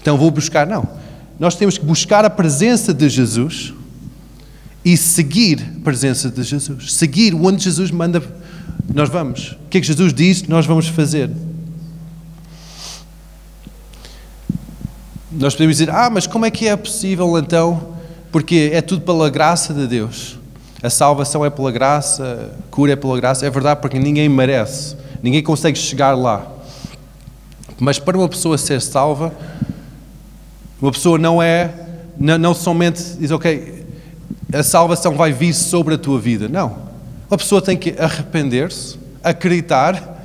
Então 0.00 0.16
vou 0.16 0.30
buscar, 0.30 0.66
não. 0.66 0.86
Nós 1.38 1.54
temos 1.54 1.78
que 1.78 1.84
buscar 1.84 2.24
a 2.24 2.30
presença 2.30 2.92
de 2.92 3.08
Jesus 3.08 3.72
e 4.84 4.96
seguir 4.96 5.64
a 5.76 5.84
presença 5.84 6.28
de 6.28 6.42
Jesus. 6.42 6.94
Seguir 6.94 7.34
onde 7.34 7.62
Jesus 7.62 7.90
manda, 7.90 8.22
nós 8.92 9.08
vamos. 9.08 9.52
O 9.52 9.68
que 9.68 9.78
é 9.78 9.80
que 9.80 9.86
Jesus 9.86 10.12
diz, 10.12 10.42
nós 10.48 10.66
vamos 10.66 10.88
fazer. 10.88 11.30
Nós 15.30 15.54
podemos 15.54 15.76
dizer, 15.76 15.90
ah, 15.90 16.10
mas 16.10 16.26
como 16.26 16.46
é 16.46 16.50
que 16.50 16.66
é 16.66 16.76
possível 16.76 17.38
então? 17.38 17.96
Porque 18.32 18.70
é 18.72 18.80
tudo 18.80 19.02
pela 19.02 19.30
graça 19.30 19.72
de 19.72 19.86
Deus. 19.86 20.37
A 20.82 20.88
salvação 20.88 21.44
é 21.44 21.50
pela 21.50 21.72
graça, 21.72 22.52
a 22.56 22.70
cura 22.70 22.92
é 22.92 22.96
pela 22.96 23.16
graça. 23.16 23.44
É 23.44 23.50
verdade, 23.50 23.80
porque 23.80 23.98
ninguém 23.98 24.28
merece, 24.28 24.96
ninguém 25.22 25.42
consegue 25.42 25.78
chegar 25.78 26.14
lá. 26.14 26.46
Mas 27.78 27.98
para 27.98 28.16
uma 28.16 28.28
pessoa 28.28 28.56
ser 28.56 28.80
salva, 28.80 29.32
uma 30.80 30.92
pessoa 30.92 31.18
não 31.18 31.42
é, 31.42 31.74
não, 32.16 32.38
não 32.38 32.54
somente 32.54 33.02
diz, 33.18 33.30
ok, 33.30 33.86
a 34.52 34.62
salvação 34.62 35.14
vai 35.14 35.32
vir 35.32 35.52
sobre 35.52 35.94
a 35.94 35.98
tua 35.98 36.18
vida. 36.20 36.48
Não. 36.48 36.88
Uma 37.28 37.36
pessoa 37.36 37.60
tem 37.60 37.76
que 37.76 37.94
arrepender-se, 37.98 38.98
acreditar 39.22 40.16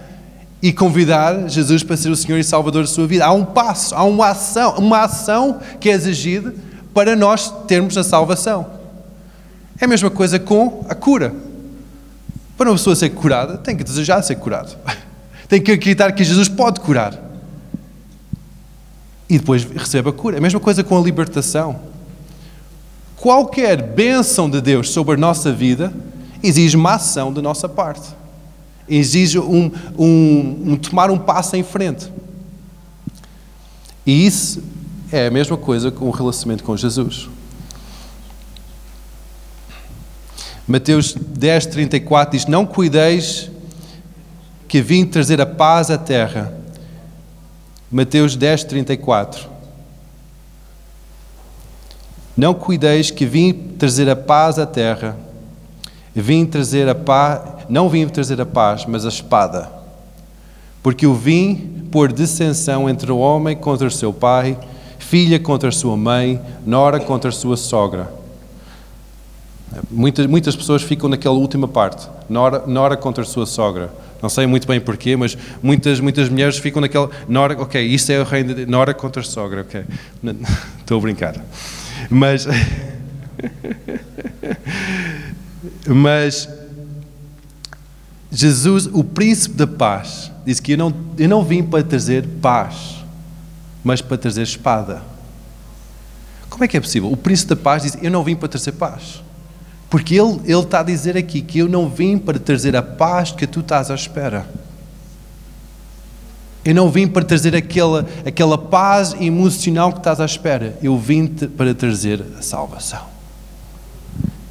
e 0.62 0.72
convidar 0.72 1.50
Jesus 1.50 1.84
para 1.84 1.98
ser 1.98 2.10
o 2.10 2.16
Senhor 2.16 2.38
e 2.38 2.44
Salvador 2.44 2.84
da 2.84 2.88
sua 2.88 3.06
vida. 3.08 3.26
Há 3.26 3.34
um 3.34 3.44
passo, 3.44 3.94
há 3.96 4.04
uma 4.04 4.30
ação, 4.30 4.76
uma 4.78 5.00
ação 5.00 5.60
que 5.80 5.90
é 5.90 5.94
exigida 5.94 6.54
para 6.94 7.16
nós 7.16 7.52
termos 7.68 7.98
a 7.98 8.04
salvação. 8.04 8.83
É 9.80 9.86
a 9.86 9.88
mesma 9.88 10.10
coisa 10.10 10.40
com 10.40 10.86
a 10.88 10.96
cura. 10.96 11.34
Para 12.58 12.70
uma 12.70 12.76
pessoa 12.76 12.96
ser 12.96 13.10
curada, 13.10 13.58
tem 13.58 13.76
que 13.76 13.84
desejar 13.84 14.22
ser 14.22 14.36
curado. 14.36 14.78
Tem 15.50 15.62
que 15.62 15.72
acreditar 15.72 16.12
que 16.14 16.24
Jesus 16.24 16.48
pode 16.48 16.80
curar. 16.80 17.14
E 19.30 19.38
depois 19.38 19.64
recebe 19.64 20.10
a 20.10 20.12
cura. 20.12 20.38
É 20.38 20.40
a 20.40 20.42
mesma 20.42 20.60
coisa 20.60 20.84
com 20.84 20.98
a 20.98 21.02
libertação. 21.02 21.80
Qualquer 23.18 23.82
bênção 23.82 24.50
de 24.50 24.60
Deus 24.60 24.90
sobre 24.90 25.16
a 25.16 25.18
nossa 25.18 25.52
vida 25.52 25.94
exige 26.42 26.76
uma 26.76 26.96
ação 26.96 27.32
da 27.32 27.42
nossa 27.42 27.70
parte. 27.70 28.10
Exige 28.88 29.40
um, 29.40 29.72
um, 29.98 30.72
um 30.72 30.76
tomar 30.76 31.12
um 31.12 31.18
passo 31.18 31.56
em 31.56 31.64
frente. 31.64 32.12
E 34.06 34.26
isso 34.26 34.62
é 35.12 35.28
a 35.28 35.32
mesma 35.32 35.56
coisa 35.56 35.92
com 35.92 36.08
o 36.08 36.12
relacionamento 36.12 36.64
com 36.64 36.76
Jesus. 36.76 37.30
Mateus 40.68 41.14
10, 41.14 41.66
34 41.68 42.38
diz: 42.38 42.48
Não 42.48 42.66
cuideis 42.66 43.52
que 44.68 44.82
vim 44.82 45.06
trazer 45.06 45.42
a 45.42 45.46
paz 45.46 45.92
à 45.92 45.98
terra. 45.98 46.54
Mateus 47.92 48.36
10, 48.36 48.64
34. 48.64 49.50
Não 52.36 52.54
cuideis 52.54 53.12
que 53.12 53.26
vim 53.26 53.54
trazer 53.78 54.10
a 54.10 54.16
paz 54.16 54.58
à 54.58 54.66
terra. 54.66 55.18
Vim 56.16 56.46
trazer 56.46 56.88
a 56.88 56.96
paz, 56.96 57.66
não 57.68 57.90
vim 57.90 58.08
trazer 58.08 58.40
a 58.40 58.46
paz, 58.46 58.86
mas 58.86 59.06
a 59.06 59.10
espada. 59.10 59.70
Porque 60.82 61.06
eu 61.06 61.14
vim 61.14 61.88
pôr 61.92 62.12
dissensão 62.12 62.90
entre 62.90 63.12
o 63.12 63.18
homem 63.18 63.56
contra 63.56 63.88
o 63.88 63.92
seu 63.92 64.14
pai, 64.14 64.58
filha 64.98 65.40
contra 65.40 65.70
a 65.70 65.72
sua 65.72 65.98
mãe, 65.98 66.40
nora 66.66 67.00
contra 67.00 67.30
a 67.30 67.34
sua 67.34 67.58
sogra. 67.58 68.23
Muitas, 69.90 70.28
muitas 70.28 70.56
pessoas 70.56 70.84
ficam 70.84 71.10
naquela 71.10 71.36
última 71.36 71.68
parte, 71.68 72.08
nora, 72.30 72.66
nora 72.68 72.96
contra 72.96 73.24
a 73.24 73.26
sua 73.26 73.46
sogra. 73.46 73.92
Não 74.22 74.30
sei 74.30 74.48
muito 74.48 74.66
bem 74.66 74.80
porquê, 74.80 75.18
mas 75.18 75.38
muitas, 75.62 76.00
muitas 76.00 76.30
mulheres 76.30 76.58
ficam 76.58 76.82
naquela. 76.82 77.10
Nora, 77.28 77.62
ok, 77.62 77.86
isto 77.86 78.10
é 78.12 78.22
o 78.22 78.24
reino 78.24 78.54
de. 78.54 78.66
Nora 78.66 78.94
contra 78.94 79.22
a 79.22 79.26
sogra, 79.26 79.62
ok. 79.62 79.84
Estou 80.80 80.98
a 80.98 81.02
brincar. 81.02 81.36
Mas. 82.10 82.48
mas. 85.86 86.48
Jesus, 88.32 88.90
o 88.92 89.04
príncipe 89.04 89.56
da 89.56 89.68
paz, 89.68 90.32
disse 90.46 90.62
que 90.62 90.72
eu 90.72 90.78
não, 90.78 90.94
eu 91.20 91.30
não 91.30 91.44
vim 91.44 91.62
para 91.62 91.84
trazer 91.84 92.26
paz, 92.42 92.96
mas 93.84 94.02
para 94.02 94.18
trazer 94.18 94.44
espada. 94.44 95.04
Como 96.50 96.64
é 96.64 96.68
que 96.68 96.78
é 96.78 96.80
possível? 96.80 97.12
O 97.12 97.18
príncipe 97.18 97.50
da 97.50 97.62
paz 97.62 97.84
diz: 97.84 97.98
Eu 98.02 98.10
não 98.10 98.24
vim 98.24 98.36
para 98.36 98.48
trazer 98.48 98.72
paz. 98.72 99.22
Porque 99.94 100.16
ele, 100.16 100.40
ele 100.46 100.60
está 100.60 100.80
a 100.80 100.84
dizer 100.84 101.16
aqui 101.16 101.40
que 101.40 101.60
eu 101.60 101.70
não 101.70 101.88
vim 101.88 102.18
para 102.18 102.40
trazer 102.40 102.76
a 102.76 102.82
paz 102.82 103.32
que 103.32 103.46
tu 103.46 103.60
estás 103.60 103.92
à 103.92 103.94
espera. 103.94 104.44
Eu 106.66 106.74
não 106.74 106.90
vim 106.90 107.06
para 107.08 107.24
trazer 107.24 107.56
aquela, 107.56 108.04
aquela 108.26 108.58
paz 108.58 109.16
emocional 109.22 109.92
que 109.92 110.00
estás 110.00 110.20
à 110.20 110.26
espera. 110.26 110.76
Eu 110.82 110.98
vim 110.98 111.28
para 111.28 111.76
trazer 111.76 112.26
a 112.40 112.42
salvação. 112.42 113.06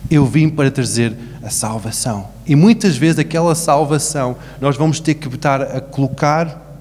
Eu 0.08 0.24
vim 0.26 0.48
para 0.48 0.70
trazer 0.70 1.12
a 1.42 1.50
salvação. 1.50 2.28
E 2.46 2.54
muitas 2.54 2.96
vezes 2.96 3.18
aquela 3.18 3.56
salvação 3.56 4.36
nós 4.60 4.76
vamos 4.76 5.00
ter 5.00 5.14
que 5.14 5.26
estar 5.26 5.60
a 5.60 5.80
colocar. 5.80 6.78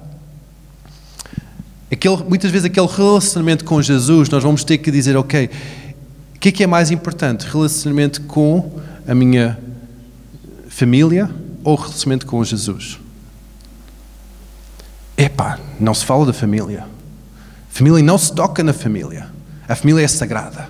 Aquele, 1.91 2.17
muitas 2.17 2.51
vezes 2.51 2.65
aquele 2.65 2.85
relacionamento 2.85 3.65
com 3.65 3.81
Jesus, 3.81 4.29
nós 4.29 4.43
vamos 4.43 4.63
ter 4.63 4.77
que 4.77 4.91
dizer, 4.91 5.17
ok, 5.17 5.49
que 6.41 6.49
é 6.49 6.51
que 6.51 6.63
é 6.63 6.67
mais 6.67 6.89
importante? 6.89 7.45
Relacionamento 7.45 8.19
com 8.23 8.81
a 9.07 9.13
minha 9.13 9.59
família 10.69 11.29
ou 11.63 11.75
relacionamento 11.75 12.25
com 12.25 12.43
Jesus? 12.43 12.99
Epá, 15.15 15.59
não 15.79 15.93
se 15.93 16.03
fala 16.03 16.25
da 16.25 16.33
família. 16.33 16.83
Família 17.69 18.01
não 18.01 18.17
se 18.17 18.33
toca 18.33 18.63
na 18.63 18.73
família. 18.73 19.29
A 19.69 19.75
família 19.75 20.03
é 20.03 20.07
sagrada. 20.07 20.67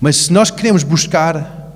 Mas 0.00 0.16
se 0.16 0.32
nós 0.32 0.48
queremos 0.48 0.84
buscar 0.84 1.68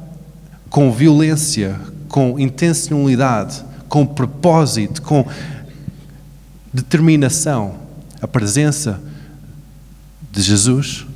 com 0.69 0.93
violência, 0.93 1.77
com 2.09 2.39
intencionalidade, 2.39 3.65
com 3.89 4.07
propósito, 4.07 5.03
com 5.03 5.27
determinação, 6.73 7.75
a 8.23 8.29
presença 8.29 9.01
de 10.31 10.41
Jesus, 10.41 11.10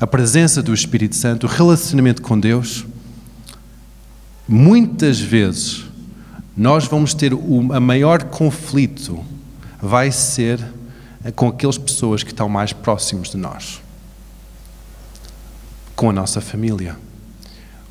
a 0.00 0.06
presença 0.06 0.62
do 0.62 0.72
Espírito 0.72 1.16
Santo, 1.16 1.46
o 1.46 1.50
relacionamento 1.50 2.22
com 2.22 2.38
Deus, 2.38 2.86
muitas 4.46 5.18
vezes 5.18 5.84
nós 6.56 6.86
vamos 6.86 7.14
ter 7.14 7.34
o 7.34 7.72
a 7.72 7.80
maior 7.80 8.24
conflito 8.24 9.24
vai 9.80 10.10
ser 10.10 10.64
com 11.34 11.48
aquelas 11.48 11.78
pessoas 11.78 12.22
que 12.22 12.30
estão 12.30 12.48
mais 12.48 12.72
próximos 12.72 13.30
de 13.30 13.36
nós, 13.36 13.80
com 15.94 16.10
a 16.10 16.12
nossa 16.12 16.40
família. 16.40 16.96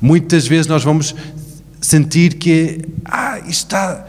Muitas 0.00 0.46
vezes 0.46 0.66
nós 0.66 0.82
vamos 0.82 1.14
sentir 1.80 2.34
que 2.34 2.80
ah, 3.04 3.38
está, 3.46 4.06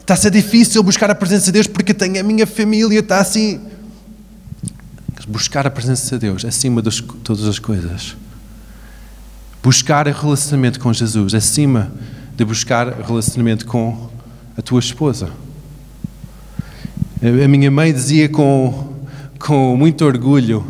está 0.00 0.14
a 0.14 0.16
ser 0.16 0.30
difícil 0.30 0.82
buscar 0.82 1.10
a 1.10 1.14
presença 1.14 1.46
de 1.46 1.52
Deus 1.52 1.66
porque 1.66 1.94
tenho 1.94 2.18
a 2.20 2.22
minha 2.22 2.46
família, 2.46 2.98
está 2.98 3.20
assim 3.20 3.60
buscar 5.28 5.66
a 5.66 5.70
presença 5.70 6.18
de 6.18 6.26
Deus 6.26 6.44
acima 6.44 6.80
de 6.80 7.02
todas 7.02 7.44
as 7.44 7.58
coisas. 7.58 8.16
Buscar 9.62 10.08
o 10.08 10.12
relacionamento 10.12 10.80
com 10.80 10.92
Jesus 10.92 11.34
acima 11.34 11.92
de 12.34 12.44
buscar 12.44 12.88
relacionamento 13.02 13.66
com 13.66 14.08
a 14.56 14.62
tua 14.62 14.80
esposa. 14.80 15.28
A 17.20 17.48
minha 17.48 17.70
mãe 17.70 17.92
dizia 17.92 18.28
com, 18.28 18.94
com 19.38 19.76
muito 19.76 20.04
orgulho 20.04 20.64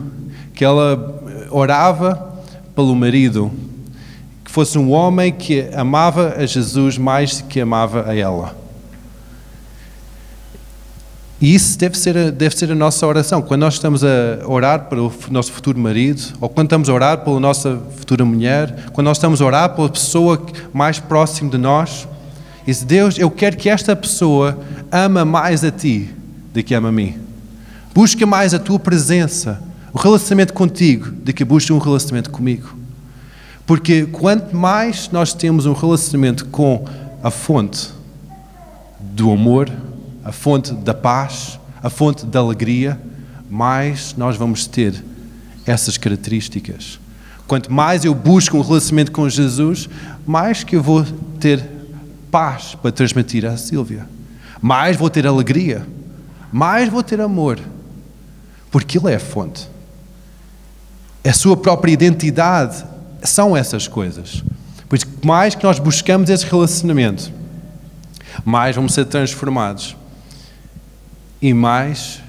que 0.55 0.65
ela 0.65 1.23
orava 1.51 2.43
pelo 2.75 2.97
marido, 2.97 3.53
que 4.45 4.51
fosse 4.51 4.77
um 4.79 4.91
homem 4.91 5.33
que 5.33 5.69
amava 5.75 6.35
a 6.37 6.47
Jesus 6.47 6.99
mais 6.99 7.43
que 7.43 7.61
amava 7.61 8.09
a 8.09 8.17
ela. 8.17 8.58
E 11.41 11.55
isso 11.55 11.79
deve 11.79 11.97
ser, 11.97 12.33
deve 12.33 12.57
ser 12.57 12.71
a 12.73 12.75
nossa 12.75 13.07
oração. 13.07 13.41
Quando 13.41 13.61
nós 13.61 13.75
estamos 13.75 14.03
a 14.03 14.41
orar 14.45 14.89
para 14.89 15.01
o 15.01 15.13
nosso 15.31 15.53
futuro 15.53 15.79
marido, 15.79 16.21
ou 16.41 16.49
quando 16.49 16.67
estamos 16.67 16.91
a 16.91 16.93
orar 16.93 17.19
pela 17.19 17.39
nossa 17.39 17.81
futura 17.97 18.25
mulher, 18.25 18.87
quando 18.93 19.05
nós 19.07 19.19
estamos 19.19 19.41
a 19.41 19.45
orar 19.45 19.75
pela 19.75 19.89
pessoa 19.89 20.45
mais 20.73 20.99
próxima 20.99 21.49
de 21.49 21.59
nós, 21.59 22.09
diz: 22.67 22.83
Deus, 22.83 23.19
eu 23.19 23.31
quero 23.31 23.57
que 23.57 23.69
esta 23.69 23.95
pessoa 23.95 24.59
ama 24.91 25.25
mais 25.25 25.63
a 25.63 25.71
ti 25.71 26.11
do 26.53 26.63
que 26.63 26.75
ama 26.75 26.89
a 26.89 26.93
mim. 26.93 27.15
Busca 27.95 28.27
mais 28.27 28.53
a 28.53 28.59
tua 28.59 28.79
presença, 28.79 29.63
o 29.93 29.99
relacionamento 29.99 30.53
contigo, 30.53 31.09
do 31.11 31.33
que 31.33 31.45
busca 31.45 31.73
um 31.73 31.79
relacionamento 31.79 32.31
comigo. 32.31 32.77
Porque 33.65 34.07
quanto 34.07 34.57
mais 34.57 35.09
nós 35.13 35.33
temos 35.33 35.67
um 35.67 35.73
relacionamento 35.73 36.47
com 36.47 36.85
a 37.23 37.31
fonte 37.31 37.91
do 38.99 39.31
amor, 39.31 39.71
a 40.29 40.33
fonte 40.33 40.75
da 40.75 40.93
paz, 40.93 41.59
a 41.83 41.89
fonte 41.89 42.27
da 42.27 42.41
alegria, 42.41 43.01
mais 43.49 44.15
nós 44.15 44.37
vamos 44.37 44.67
ter 44.67 45.03
essas 45.65 45.97
características. 45.97 47.01
Quanto 47.47 47.73
mais 47.73 48.05
eu 48.05 48.15
busco 48.15 48.59
um 48.59 48.61
relacionamento 48.61 49.11
com 49.11 49.27
Jesus, 49.27 49.89
mais 50.27 50.63
que 50.63 50.77
eu 50.77 50.83
vou 50.83 51.03
ter 51.41 51.67
paz 52.31 52.75
para 52.75 52.93
transmitir 52.93 53.47
à 53.47 53.57
Sílvia. 53.57 54.07
Mais 54.61 54.99
vou 54.99 55.09
ter 55.09 55.27
alegria. 55.27 55.87
Mais 56.53 56.91
vou 56.91 57.03
ter 57.03 57.23
amor. 57.23 57.59
Porque 58.71 58.99
Ele 58.99 59.11
é 59.11 59.17
a 59.17 59.21
fonte. 59.21 59.67
A 61.27 61.33
sua 61.33 61.57
própria 61.57 61.91
identidade 61.91 62.85
são 63.23 63.57
essas 63.57 63.89
coisas. 63.89 64.45
Pois 64.91 65.07
mais 65.25 65.55
que 65.55 65.65
nós 65.65 65.79
buscamos 65.79 66.29
esse 66.29 66.45
relacionamento, 66.45 67.33
mais 68.45 68.77
vamos 68.77 68.93
ser 68.93 69.07
transformados 69.07 69.97
e 71.41 71.55
mais 71.55 72.21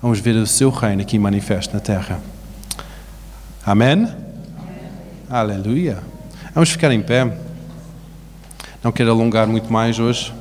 vamos 0.00 0.20
ver 0.20 0.36
o 0.36 0.46
seu 0.46 0.70
reino 0.70 1.02
aqui 1.02 1.18
manifesto 1.18 1.74
na 1.74 1.80
terra. 1.80 2.20
Amém? 3.64 3.92
Amém? 3.92 4.14
Aleluia. 5.28 5.98
Vamos 6.54 6.70
ficar 6.70 6.92
em 6.92 7.02
pé. 7.02 7.36
Não 8.82 8.90
quero 8.90 9.10
alongar 9.10 9.46
muito 9.46 9.72
mais 9.72 9.98
hoje. 9.98 10.32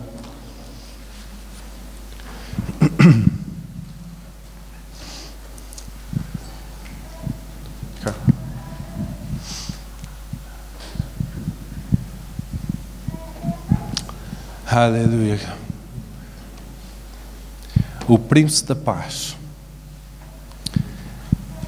Aleluia 14.66 15.61
o 18.12 18.20
príncipe 18.20 18.68
da 18.68 18.76
paz. 18.76 19.38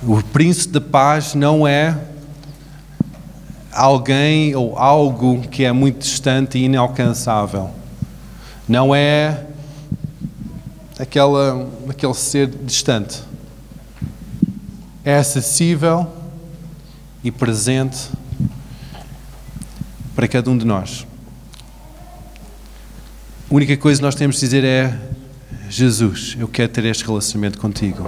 O 0.06 0.22
príncipe 0.22 0.74
da 0.74 0.82
paz 0.82 1.34
não 1.36 1.66
é 1.66 1.98
alguém 3.72 4.54
ou 4.54 4.78
algo 4.78 5.40
que 5.48 5.64
é 5.64 5.72
muito 5.72 6.00
distante 6.00 6.58
e 6.58 6.66
inalcançável. 6.66 7.70
Não 8.68 8.94
é 8.94 9.46
aquela, 11.00 11.66
aquele 11.90 12.14
ser 12.14 12.48
distante. 12.48 13.24
É 15.06 15.16
acessível 15.16 16.12
e 17.24 17.32
presente 17.32 18.10
para 20.14 20.28
cada 20.28 20.52
um 20.52 20.58
de 20.58 20.66
nós. 20.66 21.08
A 23.50 23.56
única 23.56 23.78
coisa 23.78 24.02
que 24.02 24.06
nós 24.06 24.16
temos 24.16 24.36
de 24.36 24.42
dizer 24.42 24.66
é 24.66 25.14
Jesus, 25.76 26.36
eu 26.40 26.48
quero 26.48 26.72
ter 26.72 26.86
este 26.86 27.04
relacionamento 27.04 27.58
contigo. 27.58 28.08